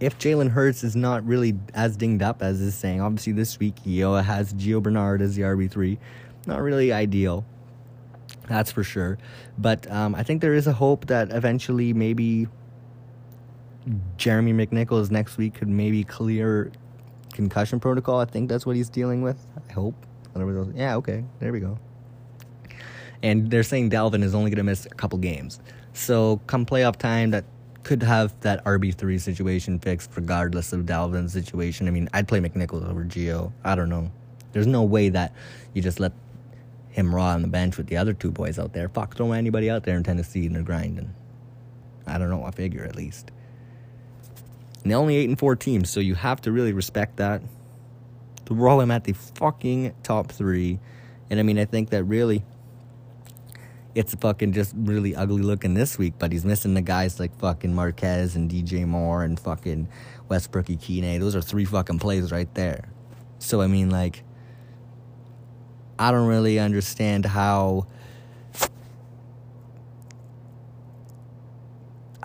if 0.00 0.18
Jalen 0.18 0.50
Hurts 0.50 0.82
is 0.82 0.96
not 0.96 1.24
really 1.24 1.54
as 1.72 1.96
dinged 1.96 2.22
up 2.22 2.42
as 2.42 2.60
is 2.60 2.74
saying, 2.74 3.00
obviously 3.00 3.32
this 3.32 3.58
week 3.58 3.78
he 3.84 4.00
has 4.00 4.52
Gio 4.54 4.82
Bernard 4.82 5.22
as 5.22 5.36
the 5.36 5.42
RB3. 5.42 5.98
Not 6.46 6.60
really 6.60 6.92
ideal. 6.92 7.44
That's 8.48 8.70
for 8.70 8.84
sure. 8.84 9.18
But 9.58 9.90
um, 9.90 10.14
I 10.14 10.22
think 10.22 10.40
there 10.40 10.54
is 10.54 10.66
a 10.66 10.72
hope 10.72 11.06
that 11.06 11.30
eventually 11.30 11.92
maybe 11.92 12.46
Jeremy 14.16 14.52
McNichols 14.52 15.10
next 15.10 15.36
week 15.36 15.54
could 15.54 15.68
maybe 15.68 16.04
clear 16.04 16.70
concussion 17.32 17.80
protocol. 17.80 18.20
I 18.20 18.26
think 18.26 18.48
that's 18.48 18.66
what 18.66 18.76
he's 18.76 18.88
dealing 18.88 19.22
with. 19.22 19.44
I 19.68 19.72
hope. 19.72 19.94
Yeah, 20.74 20.96
okay. 20.96 21.24
There 21.40 21.52
we 21.52 21.60
go 21.60 21.78
and 23.24 23.50
they're 23.50 23.62
saying 23.62 23.88
Dalvin 23.88 24.22
is 24.22 24.34
only 24.34 24.50
going 24.50 24.58
to 24.58 24.64
miss 24.64 24.84
a 24.84 24.90
couple 24.90 25.18
games. 25.18 25.58
So 25.94 26.42
come 26.46 26.66
playoff 26.66 26.96
time, 26.96 27.30
that 27.30 27.46
could 27.82 28.02
have 28.02 28.38
that 28.40 28.62
RB 28.66 28.94
three 28.94 29.18
situation 29.18 29.78
fixed, 29.78 30.10
regardless 30.14 30.74
of 30.74 30.82
Dalvin's 30.82 31.32
situation. 31.32 31.88
I 31.88 31.90
mean, 31.90 32.10
I'd 32.12 32.28
play 32.28 32.40
McNichols 32.40 32.86
over 32.86 33.02
Gio. 33.02 33.50
I 33.64 33.74
don't 33.74 33.88
know. 33.88 34.12
There's 34.52 34.66
no 34.66 34.82
way 34.82 35.08
that 35.08 35.32
you 35.72 35.80
just 35.80 36.00
let 36.00 36.12
him 36.94 37.12
raw 37.12 37.30
on 37.30 37.42
the 37.42 37.48
bench 37.48 37.76
with 37.76 37.88
the 37.88 37.96
other 37.96 38.14
two 38.14 38.30
boys 38.30 38.56
out 38.56 38.72
there. 38.72 38.88
Fuck, 38.88 39.16
throw 39.16 39.32
anybody 39.32 39.68
out 39.68 39.82
there 39.82 39.96
in 39.96 40.04
Tennessee 40.04 40.46
and 40.46 40.54
they're 40.54 40.62
grinding. 40.62 41.12
I 42.06 42.18
don't 42.18 42.30
know. 42.30 42.44
I 42.44 42.52
figure 42.52 42.84
at 42.84 42.94
least. 42.94 43.32
And 44.84 44.92
they 44.92 44.94
only 44.94 45.16
eight 45.16 45.28
and 45.28 45.36
four 45.36 45.56
teams, 45.56 45.90
so 45.90 45.98
you 45.98 46.14
have 46.14 46.40
to 46.42 46.52
really 46.52 46.72
respect 46.72 47.16
that. 47.16 47.42
Throw 48.46 48.78
him 48.78 48.92
at 48.92 49.04
the 49.04 49.12
fucking 49.12 49.92
top 50.04 50.30
three, 50.30 50.78
and 51.30 51.40
I 51.40 51.42
mean, 51.42 51.58
I 51.58 51.64
think 51.64 51.90
that 51.90 52.04
really 52.04 52.44
it's 53.96 54.14
fucking 54.14 54.52
just 54.52 54.72
really 54.76 55.16
ugly 55.16 55.42
looking 55.42 55.74
this 55.74 55.98
week, 55.98 56.14
but 56.18 56.30
he's 56.30 56.44
missing 56.44 56.74
the 56.74 56.80
guys 56.80 57.18
like 57.18 57.36
fucking 57.40 57.74
Marquez 57.74 58.36
and 58.36 58.48
DJ 58.48 58.86
Moore 58.86 59.24
and 59.24 59.40
fucking 59.40 59.88
Westbrook 60.28 60.66
Ikhine. 60.66 61.18
Those 61.18 61.34
are 61.34 61.42
three 61.42 61.64
fucking 61.64 61.98
plays 61.98 62.30
right 62.30 62.52
there. 62.54 62.88
So 63.38 63.62
I 63.62 63.66
mean 63.66 63.90
like 63.90 64.22
I 65.98 66.10
don't 66.10 66.26
really 66.26 66.58
understand 66.58 67.24
how 67.24 67.86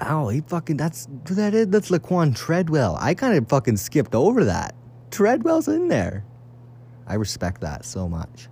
Oh, 0.02 0.30
he 0.30 0.40
fucking 0.42 0.78
that's 0.78 1.08
that 1.26 1.54
is 1.54 1.68
that's 1.68 1.90
Laquan 1.90 2.36
Treadwell. 2.36 2.98
I 3.00 3.14
kind 3.14 3.38
of 3.38 3.50
fucking 3.50 3.78
skipped 3.78 4.16
over 4.16 4.46
that. 4.46 4.74
Treadwell's 5.12 5.68
in 5.68 5.90
there. 5.90 6.24
I 7.06 7.16
respect 7.16 7.62
that 7.62 7.84
so 7.84 8.08
much. 8.08 8.48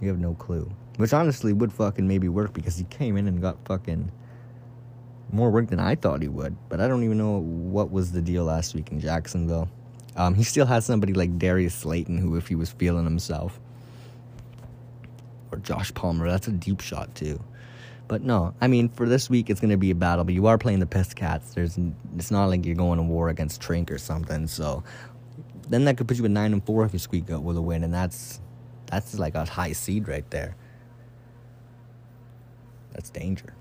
You 0.00 0.08
have 0.08 0.18
no 0.18 0.34
clue. 0.34 0.70
Which 0.96 1.14
honestly 1.14 1.54
would 1.54 1.72
fucking 1.72 2.06
maybe 2.06 2.28
work 2.28 2.52
because 2.52 2.76
he 2.76 2.84
came 2.84 3.16
in 3.16 3.26
and 3.26 3.40
got 3.40 3.56
fucking 3.64 4.12
more 5.32 5.50
work 5.50 5.68
than 5.68 5.80
I 5.80 5.94
thought 5.94 6.20
he 6.20 6.28
would. 6.28 6.56
But 6.68 6.80
I 6.80 6.88
don't 6.88 7.02
even 7.04 7.16
know 7.16 7.38
what 7.38 7.90
was 7.90 8.12
the 8.12 8.20
deal 8.20 8.44
last 8.44 8.74
week 8.74 8.90
in 8.92 9.00
Jacksonville. 9.00 9.70
Um, 10.16 10.34
he 10.34 10.42
still 10.42 10.66
has 10.66 10.84
somebody 10.84 11.12
like 11.12 11.38
Darius 11.38 11.74
Slayton 11.74 12.18
who, 12.18 12.36
if 12.36 12.48
he 12.48 12.54
was 12.54 12.70
feeling 12.70 13.04
himself, 13.04 13.60
or 15.52 15.58
Josh 15.58 15.92
Palmer, 15.94 16.28
that's 16.28 16.48
a 16.48 16.52
deep 16.52 16.80
shot 16.80 17.14
too. 17.14 17.40
But 18.08 18.22
no, 18.22 18.54
I 18.60 18.66
mean, 18.66 18.88
for 18.88 19.08
this 19.08 19.30
week, 19.30 19.50
it's 19.50 19.60
going 19.60 19.70
to 19.70 19.76
be 19.76 19.92
a 19.92 19.94
battle. 19.94 20.24
But 20.24 20.34
you 20.34 20.46
are 20.48 20.58
playing 20.58 20.80
the 20.80 20.86
Pissed 20.86 21.14
Cats. 21.14 21.54
There's, 21.54 21.78
it's 22.16 22.32
not 22.32 22.46
like 22.46 22.66
you're 22.66 22.74
going 22.74 22.96
to 22.96 23.04
war 23.04 23.28
against 23.28 23.60
Trink 23.60 23.90
or 23.92 23.98
something. 23.98 24.48
So 24.48 24.82
then 25.68 25.84
that 25.84 25.96
could 25.96 26.08
put 26.08 26.18
you 26.18 26.24
at 26.24 26.30
nine 26.32 26.52
and 26.52 26.64
four 26.64 26.84
if 26.84 26.92
you 26.92 26.98
squeak 26.98 27.30
out 27.30 27.44
with 27.44 27.56
a 27.56 27.62
win, 27.62 27.84
and 27.84 27.94
that's 27.94 28.40
that's 28.86 29.16
like 29.16 29.36
a 29.36 29.44
high 29.44 29.72
seed 29.72 30.08
right 30.08 30.28
there. 30.30 30.56
That's 32.92 33.10
danger. 33.10 33.54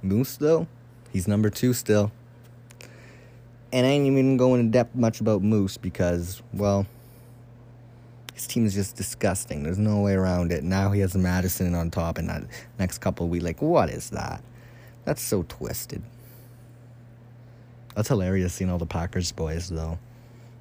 Moose, 0.00 0.38
though, 0.38 0.66
he's 1.12 1.28
number 1.28 1.50
two 1.50 1.74
still. 1.74 2.10
And 3.72 3.86
I 3.86 3.90
ain't 3.90 4.06
even 4.06 4.36
going 4.36 4.60
in 4.60 4.70
depth 4.70 4.94
much 4.94 5.20
about 5.20 5.42
Moose 5.42 5.76
because, 5.76 6.42
well, 6.52 6.86
his 8.34 8.46
team 8.46 8.64
is 8.64 8.74
just 8.74 8.96
disgusting. 8.96 9.62
There's 9.62 9.78
no 9.78 10.00
way 10.00 10.14
around 10.14 10.52
it. 10.52 10.62
Now 10.62 10.92
he 10.92 11.00
has 11.00 11.16
Madison 11.16 11.74
on 11.74 11.90
top, 11.90 12.18
and 12.18 12.28
that 12.28 12.44
next 12.78 12.98
couple 12.98 13.28
we 13.28 13.40
like, 13.40 13.60
what 13.60 13.90
is 13.90 14.10
that? 14.10 14.42
That's 15.04 15.22
so 15.22 15.44
twisted. 15.48 16.02
That's 17.94 18.08
hilarious 18.08 18.54
seeing 18.54 18.70
all 18.70 18.78
the 18.78 18.86
Packers 18.86 19.32
boys, 19.32 19.68
though. 19.68 19.98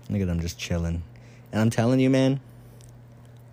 Look 0.09 0.21
at 0.21 0.27
them 0.27 0.39
just 0.39 0.57
chilling. 0.57 1.03
And 1.51 1.61
I'm 1.61 1.69
telling 1.69 1.99
you, 1.99 2.09
man, 2.09 2.39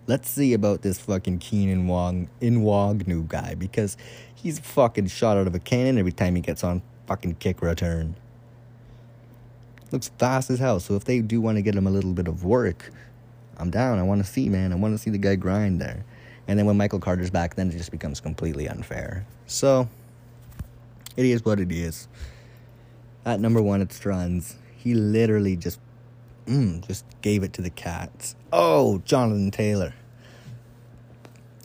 Let's 0.05 0.29
see 0.29 0.53
about 0.53 0.81
this 0.81 0.99
fucking 0.99 1.39
Keenan 1.39 1.87
Wong 1.87 2.27
Nwangwu 2.41 3.25
guy 3.25 3.55
because 3.55 3.95
he's 4.35 4.59
fucking 4.59 5.07
shot 5.07 5.37
out 5.37 5.47
of 5.47 5.55
a 5.55 5.59
cannon 5.59 5.97
every 5.97 6.11
time 6.11 6.35
he 6.35 6.41
gets 6.41 6.61
on 6.61 6.81
fucking 7.07 7.35
kick 7.35 7.61
return. 7.61 8.15
Looks 9.93 10.09
fast 10.17 10.49
as 10.49 10.57
hell. 10.57 10.79
So 10.79 10.95
if 10.95 11.05
they 11.05 11.21
do 11.21 11.39
want 11.39 11.57
to 11.57 11.61
get 11.61 11.75
him 11.75 11.85
a 11.85 11.91
little 11.91 12.13
bit 12.13 12.27
of 12.27 12.43
work, 12.43 12.91
I'm 13.57 13.69
down. 13.69 13.99
I 13.99 14.03
want 14.03 14.25
to 14.25 14.29
see, 14.29 14.49
man. 14.49 14.73
I 14.73 14.75
want 14.75 14.95
to 14.95 14.97
see 14.97 15.11
the 15.11 15.19
guy 15.19 15.35
grind 15.35 15.79
there. 15.79 16.03
And 16.47 16.57
then 16.57 16.65
when 16.65 16.77
Michael 16.77 16.99
Carter's 16.99 17.29
back, 17.29 17.53
then 17.53 17.69
it 17.69 17.77
just 17.77 17.91
becomes 17.91 18.19
completely 18.19 18.67
unfair. 18.67 19.23
So, 19.45 19.87
it 21.15 21.27
is 21.27 21.45
what 21.45 21.59
it 21.59 21.71
is. 21.71 22.07
At 23.23 23.39
number 23.39 23.61
one, 23.61 23.81
it's 23.81 23.95
Strands. 23.95 24.55
He 24.75 24.95
literally 24.95 25.55
just, 25.55 25.79
mm, 26.47 26.85
just 26.87 27.05
gave 27.21 27.43
it 27.43 27.53
to 27.53 27.61
the 27.61 27.69
Cats. 27.69 28.35
Oh, 28.51 28.97
Jonathan 29.05 29.51
Taylor. 29.51 29.93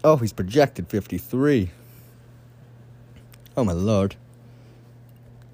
Oh, 0.04 0.18
he's 0.18 0.34
projected 0.34 0.88
53. 0.88 1.70
Oh, 3.56 3.64
my 3.64 3.72
lord. 3.72 4.16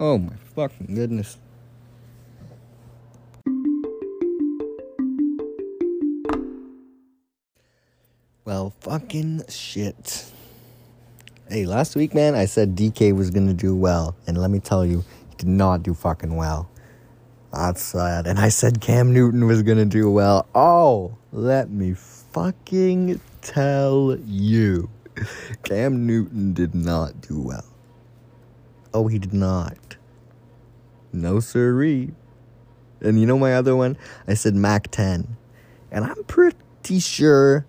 Oh, 0.01 0.19
my 0.19 0.35
fucking 0.57 0.93
goodness. 0.93 1.39
Fucking 8.81 9.42
shit. 9.48 10.31
Hey, 11.48 11.66
last 11.66 11.96
week, 11.96 12.14
man, 12.14 12.35
I 12.35 12.46
said 12.46 12.74
DK 12.74 13.14
was 13.14 13.31
gonna 13.31 13.55
do 13.55 13.77
well, 13.77 14.16
and 14.27 14.38
let 14.38 14.50
me 14.50 14.61
tell 14.61 14.85
you, 14.85 15.05
he 15.29 15.37
did 15.37 15.48
not 15.48 15.83
do 15.83 15.92
fucking 15.94 16.37
well. 16.37 16.68
That's 17.53 17.83
sad. 17.83 18.27
And 18.27 18.38
I 18.38 18.48
said 18.48 18.81
Cam 18.81 19.12
Newton 19.12 19.46
was 19.46 19.62
gonna 19.62 19.85
do 19.85 20.11
well. 20.11 20.46
Oh, 20.55 21.16
let 21.33 21.70
me 21.70 21.94
fucking 21.94 23.20
tell 23.42 24.16
you. 24.24 24.90
Cam 25.62 26.07
Newton 26.07 26.53
did 26.53 26.74
not 26.74 27.20
do 27.20 27.40
well. 27.40 27.64
Oh, 28.92 29.07
he 29.09 29.18
did 29.18 29.35
not. 29.35 29.96
No 31.12 31.40
siree. 31.40 32.12
And 33.00 33.20
you 33.20 33.27
know 33.27 33.38
my 33.38 33.55
other 33.55 33.77
one? 33.77 33.96
I 34.27 34.35
said 34.35 34.55
Mac 34.55 34.90
10. 34.90 35.37
And 35.92 36.05
I'm 36.05 36.24
pretty 36.24 36.98
sure 36.98 37.66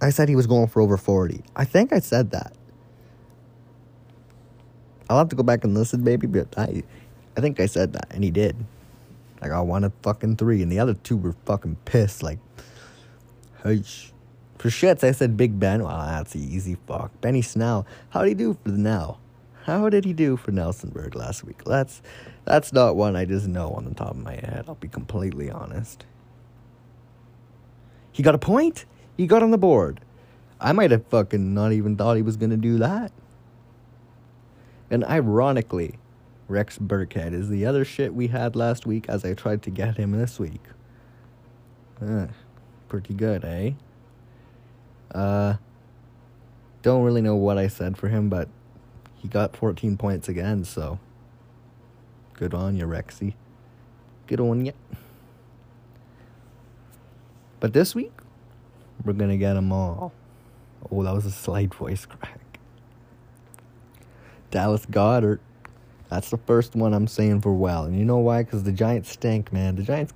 I 0.00 0.10
said 0.10 0.28
he 0.28 0.36
was 0.36 0.46
going 0.46 0.68
for 0.68 0.80
over 0.80 0.96
40. 0.96 1.42
I 1.56 1.64
think 1.64 1.92
I 1.92 1.98
said 1.98 2.30
that. 2.30 2.52
I'll 5.10 5.18
have 5.18 5.28
to 5.30 5.36
go 5.36 5.42
back 5.42 5.64
and 5.64 5.74
listen, 5.74 6.04
baby, 6.04 6.26
but 6.26 6.56
I 6.56 6.82
I 7.36 7.40
think 7.40 7.60
I 7.60 7.66
said 7.66 7.92
that, 7.92 8.08
and 8.10 8.24
he 8.24 8.30
did. 8.30 8.56
Like, 9.40 9.52
I 9.52 9.60
wanted 9.60 9.92
fucking 10.02 10.36
three, 10.36 10.60
and 10.60 10.70
the 10.70 10.80
other 10.80 10.94
two 10.94 11.16
were 11.16 11.36
fucking 11.44 11.76
pissed. 11.84 12.22
Like, 12.22 12.40
hey, 13.62 13.82
for 14.58 14.68
shits, 14.68 15.04
I 15.04 15.12
said 15.12 15.36
Big 15.36 15.60
Ben. 15.60 15.84
Well, 15.84 15.96
that's 15.96 16.34
easy 16.34 16.76
fuck. 16.86 17.12
Benny 17.20 17.42
Snell. 17.42 17.86
How 18.10 18.22
did 18.22 18.30
he 18.30 18.34
do 18.34 18.58
for 18.62 18.72
the 18.72 18.78
Nell? 18.78 19.20
How 19.64 19.88
did 19.88 20.04
he 20.04 20.12
do 20.12 20.36
for 20.36 20.50
Nelsonburg 20.50 21.14
last 21.14 21.44
week? 21.44 21.62
That's 21.64 22.02
that's 22.44 22.72
not 22.72 22.96
one 22.96 23.14
I 23.14 23.24
just 23.24 23.46
know 23.46 23.70
on 23.72 23.84
the 23.84 23.94
top 23.94 24.10
of 24.10 24.16
my 24.16 24.32
head. 24.32 24.64
I'll 24.66 24.74
be 24.74 24.88
completely 24.88 25.50
honest. 25.50 26.06
He 28.10 28.22
got 28.22 28.34
a 28.34 28.38
point. 28.38 28.86
He 29.18 29.26
got 29.26 29.42
on 29.42 29.50
the 29.50 29.58
board. 29.58 30.00
I 30.60 30.72
might 30.72 30.92
have 30.92 31.04
fucking 31.06 31.52
not 31.52 31.72
even 31.72 31.96
thought 31.96 32.16
he 32.16 32.22
was 32.22 32.36
gonna 32.36 32.56
do 32.56 32.78
that. 32.78 33.12
And 34.90 35.04
ironically, 35.04 35.98
Rex 36.46 36.78
Burkhead 36.78 37.34
is 37.34 37.48
the 37.48 37.66
other 37.66 37.84
shit 37.84 38.14
we 38.14 38.28
had 38.28 38.56
last 38.56 38.86
week 38.86 39.06
as 39.08 39.24
I 39.24 39.34
tried 39.34 39.62
to 39.64 39.70
get 39.70 39.96
him 39.96 40.12
this 40.12 40.38
week. 40.38 40.62
Uh, 42.00 42.28
pretty 42.88 43.12
good, 43.12 43.44
eh? 43.44 43.72
Uh, 45.12 45.56
don't 46.82 47.02
really 47.02 47.20
know 47.20 47.36
what 47.36 47.58
I 47.58 47.66
said 47.66 47.98
for 47.98 48.08
him, 48.08 48.28
but 48.28 48.48
he 49.16 49.28
got 49.28 49.56
14 49.56 49.96
points 49.96 50.28
again, 50.28 50.64
so 50.64 50.98
good 52.34 52.54
on 52.54 52.76
you, 52.76 52.86
Rexy. 52.86 53.34
Good 54.28 54.40
on 54.40 54.64
you. 54.64 54.72
But 57.60 57.72
this 57.72 57.94
week, 57.94 58.12
we're 59.04 59.12
gonna 59.12 59.36
get 59.36 59.54
them 59.54 59.72
all. 59.72 60.12
Oh, 60.90 61.02
that 61.02 61.14
was 61.14 61.26
a 61.26 61.30
slight 61.30 61.74
voice 61.74 62.06
crack. 62.06 62.40
Dallas 64.50 64.86
Goedert. 64.86 65.40
That's 66.08 66.30
the 66.30 66.38
first 66.38 66.74
one 66.74 66.94
I'm 66.94 67.06
saying 67.06 67.42
for 67.42 67.52
well. 67.52 67.84
And 67.84 67.98
you 67.98 68.04
know 68.04 68.18
why? 68.18 68.42
Because 68.42 68.62
the 68.62 68.72
Giants 68.72 69.10
stink, 69.10 69.52
man. 69.52 69.76
The 69.76 69.82
Giants. 69.82 70.14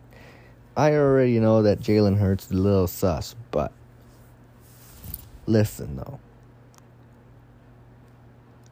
I 0.75 0.95
already 0.95 1.39
know 1.39 1.63
that 1.63 1.81
Jalen 1.81 2.19
Hurts 2.19 2.47
is 2.47 2.53
a 2.53 2.55
little 2.55 2.87
sus, 2.87 3.37
but 3.51 3.73
listen, 5.47 5.97
though. 5.97 6.19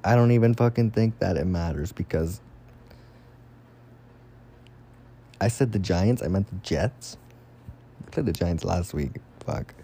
I 0.02 0.14
don't 0.14 0.30
even 0.30 0.54
fucking 0.54 0.92
think 0.92 1.18
that 1.18 1.36
it 1.36 1.44
matters 1.44 1.92
because 1.92 2.40
I 5.42 5.48
said 5.48 5.72
the 5.72 5.78
Giants, 5.78 6.22
I 6.22 6.28
meant 6.28 6.48
the 6.48 6.56
Jets. 6.56 7.18
I 8.06 8.10
played 8.10 8.24
the 8.24 8.32
Giants 8.32 8.64
last 8.64 8.94
week. 8.94 9.12
Fuck. 9.44 9.74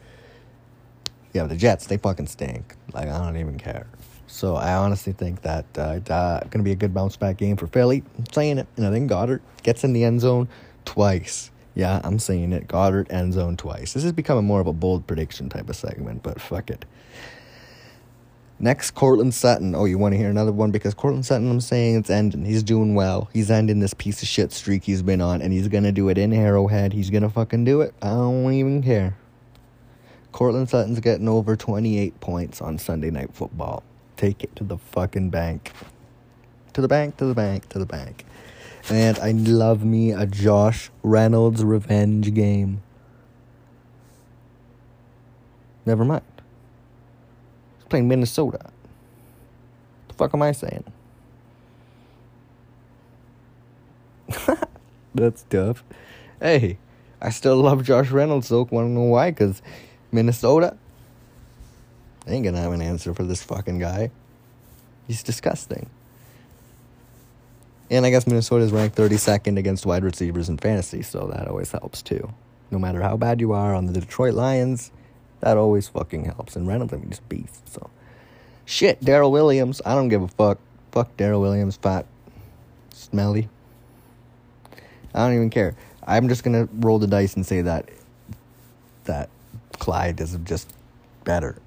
Yeah, 1.37 1.45
the 1.45 1.55
Jets, 1.55 1.85
they 1.85 1.99
fucking 1.99 2.29
stink. 2.29 2.77
Like, 2.95 3.09
I 3.09 3.19
don't 3.19 3.37
even 3.37 3.59
care. 3.59 3.87
So 4.27 4.57
I 4.57 4.73
honestly 4.73 5.13
think 5.13 5.43
that 5.43 5.67
uh, 5.77 5.97
it's 5.99 6.11
uh, 6.11 6.39
going 6.45 6.61
to 6.61 6.63
be 6.63 6.73
a 6.73 6.77
good 6.77 6.95
bounce 6.95 7.15
back 7.17 7.37
game 7.37 7.59
for 7.59 7.67
Philly. 7.67 8.03
I'm 8.17 8.25
saying 8.33 8.57
it. 8.57 8.67
And 8.79 8.87
I 8.87 8.91
think 8.91 9.11
Goedert 9.11 9.43
gets 9.63 9.85
in 9.85 9.93
the 9.93 10.03
end 10.03 10.23
zone 10.23 10.49
twice. 10.87 11.51
Yeah, 11.75 12.01
I'm 12.05 12.19
saying 12.19 12.55
it. 12.55 12.69
Goedert 12.69 13.13
end 13.13 13.35
zone 13.35 13.59
twice. 13.59 13.93
This 13.93 14.03
is 14.03 14.13
becoming 14.13 14.47
more 14.47 14.63
of 14.63 14.67
a 14.67 14.73
bold 14.73 15.07
prediction 15.07 15.51
type 15.51 15.69
of 15.69 15.77
segment, 15.77 16.23
but 16.23 16.41
fuck 16.41 16.71
it. 16.71 16.87
Next, 18.59 18.93
Courtland 18.93 19.35
Sutton. 19.35 19.75
Oh, 19.75 19.85
you 19.85 19.99
want 19.99 20.15
to 20.15 20.19
hear 20.19 20.31
another 20.31 20.53
one? 20.53 20.71
Because 20.71 20.95
Courtland 20.95 21.27
Sutton, 21.27 21.51
I'm 21.51 21.61
saying 21.61 21.97
it's 21.97 22.09
ending. 22.09 22.47
He's 22.47 22.63
doing 22.63 22.95
well. 22.95 23.29
He's 23.35 23.51
ending 23.51 23.81
this 23.81 23.93
piece 23.93 24.23
of 24.23 24.29
shit 24.29 24.53
streak 24.53 24.85
he's 24.85 25.03
been 25.03 25.21
on, 25.21 25.43
and 25.43 25.53
he's 25.53 25.69
going 25.69 25.85
to 25.85 25.93
do 25.93 26.09
it 26.09 26.17
in 26.17 26.33
Arrowhead. 26.33 26.95
He's 26.95 27.11
going 27.11 27.25
to 27.25 27.29
fucking 27.29 27.65
do 27.65 27.83
it. 27.83 27.93
I 28.01 28.07
don't 28.07 28.55
even 28.55 28.83
care. 28.83 29.19
Courtland 30.37 30.69
Sutton's 30.69 31.01
getting 31.01 31.31
over 31.31 31.57
28 31.57 32.21
points 32.21 32.61
on 32.61 32.77
Sunday 32.77 33.11
Night 33.11 33.33
Football. 33.33 33.83
Take 34.19 34.45
it 34.45 34.55
to 34.57 34.65
the 34.65 34.77
fucking 34.77 35.31
bank. 35.31 35.73
To 36.75 36.83
the 36.83 36.89
bank, 36.89 37.17
to 37.17 37.25
the 37.25 37.33
bank, 37.33 37.67
to 37.71 37.79
the 37.79 37.87
bank. 37.87 38.27
And 38.91 39.19
I 39.21 39.31
love 39.31 39.83
me 39.83 40.13
a 40.13 40.27
Josh 40.27 40.91
Reynolds 41.03 41.65
revenge 41.65 42.35
game. 42.35 42.83
Never 45.87 46.05
mind. 46.05 46.21
He's 47.79 47.87
playing 47.89 48.07
Minnesota. 48.07 48.61
The 50.09 50.15
fuck 50.17 50.35
am 50.35 50.43
I 50.43 50.53
saying? 50.53 50.85
That's 55.15 55.47
tough. 55.49 55.83
Hey, 56.43 56.77
I 57.23 57.31
still 57.31 57.57
love 57.57 57.85
Josh 57.85 58.11
Reynolds, 58.11 58.51
though. 58.51 58.69
Wanna 58.71 58.91
know 58.91 59.01
why? 59.05 59.31
Because 59.31 59.63
Minnesota? 60.17 60.77
I 62.27 62.33
ain't 62.33 62.45
gonna 62.45 62.61
have 62.61 62.73
an 62.73 62.83
answer 62.83 63.15
for 63.15 63.23
this 63.23 63.43
fucking 63.43 63.79
guy. 63.79 64.11
He's 65.07 65.23
disgusting. 65.23 65.89
And 67.89 68.05
I 68.05 68.11
guess 68.11 68.27
Minnesota 68.27 68.65
is 68.65 68.73
ranked 68.73 68.97
32nd 68.97 69.59
against 69.59 69.87
wide 69.87 70.03
receivers 70.03 70.49
in 70.49 70.59
fantasy, 70.59 71.03
so 71.03 71.29
that 71.33 71.47
always 71.47 71.71
helps 71.71 72.03
too. 72.03 72.33
No 72.73 72.81
matter 72.81 73.01
how 73.01 73.17
bad 73.17 73.41
you 73.41 73.53
are 73.53 73.75
on 73.75 73.87
the 73.87 73.93
Detroit 73.93 74.35
Lions, 74.35 74.91
that 75.41 75.57
always 75.57 75.87
fucking 75.87 76.25
helps. 76.25 76.57
And 76.57 76.67
Reynolds, 76.67 76.93
I 76.93 76.97
mean, 76.97 77.11
just 77.11 77.29
beast. 77.29 77.69
So, 77.73 77.91
shit, 78.65 79.01
Darrel 79.05 79.31
Williams. 79.31 79.81
I 79.87 79.95
don't 79.95 80.09
give 80.09 80.23
a 80.23 80.29
fuck. 80.29 80.59
Fuck 80.91 81.17
Darrel 81.17 81.43
Williams, 81.43 81.77
fat, 81.77 82.07
smelly. 82.91 83.49
I 85.15 85.27
don't 85.27 85.35
even 85.35 85.51
care. 85.51 85.77
I'm 86.05 86.29
just 86.29 86.43
gonna 86.43 86.69
roll 86.73 86.99
the 86.99 87.07
dice 87.07 87.35
and 87.35 87.47
say 87.47 87.61
that 87.63 87.89
that 89.05 89.29
Clyde 89.79 90.21
is 90.21 90.37
just 90.45 90.73
better. 91.25 91.61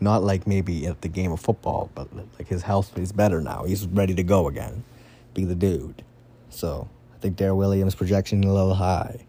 Not 0.00 0.22
like 0.22 0.46
maybe 0.46 0.86
at 0.86 1.00
the 1.00 1.08
game 1.08 1.32
of 1.32 1.40
football, 1.40 1.90
but 1.94 2.08
like 2.38 2.48
his 2.48 2.62
health 2.62 2.96
is 2.98 3.12
better 3.12 3.40
now. 3.40 3.64
He's 3.64 3.86
ready 3.86 4.14
to 4.14 4.22
go 4.22 4.48
again, 4.48 4.84
be 5.32 5.44
the 5.44 5.54
dude. 5.54 6.02
So 6.50 6.88
I 7.14 7.18
think 7.18 7.36
Darrel 7.36 7.56
Williams' 7.56 7.94
projection 7.94 8.44
a 8.44 8.52
little 8.52 8.74
high. 8.74 9.24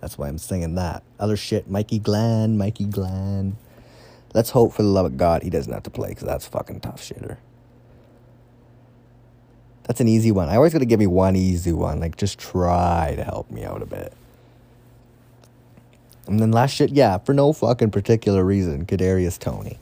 That's 0.00 0.16
why 0.16 0.28
I'm 0.28 0.38
saying 0.38 0.74
that. 0.76 1.02
Other 1.18 1.36
shit, 1.36 1.70
Mikey 1.70 1.98
Glenn, 1.98 2.56
Mikey 2.56 2.84
Glenn. 2.84 3.56
Let's 4.34 4.50
hope 4.50 4.74
for 4.74 4.82
the 4.82 4.88
love 4.88 5.06
of 5.06 5.16
God 5.16 5.42
he 5.42 5.50
doesn't 5.50 5.72
have 5.72 5.82
to 5.84 5.90
play 5.90 6.10
because 6.10 6.24
that's 6.24 6.46
fucking 6.46 6.80
tough 6.80 7.00
shitter. 7.00 7.38
That's 9.84 10.00
an 10.00 10.08
easy 10.08 10.30
one. 10.30 10.50
I 10.50 10.56
always 10.56 10.74
got 10.74 10.80
to 10.80 10.86
give 10.86 11.00
me 11.00 11.06
one 11.06 11.34
easy 11.34 11.72
one. 11.72 11.98
Like, 11.98 12.16
just 12.16 12.38
try 12.38 13.14
to 13.16 13.24
help 13.24 13.50
me 13.50 13.64
out 13.64 13.80
a 13.80 13.86
bit. 13.86 14.12
And 16.28 16.40
then 16.40 16.52
last 16.52 16.74
shit, 16.74 16.90
yeah, 16.90 17.18
for 17.18 17.32
no 17.32 17.52
fucking 17.52 17.90
particular 17.90 18.44
reason, 18.44 18.84
Kadarius 18.84 19.38
Toney. 19.38 19.78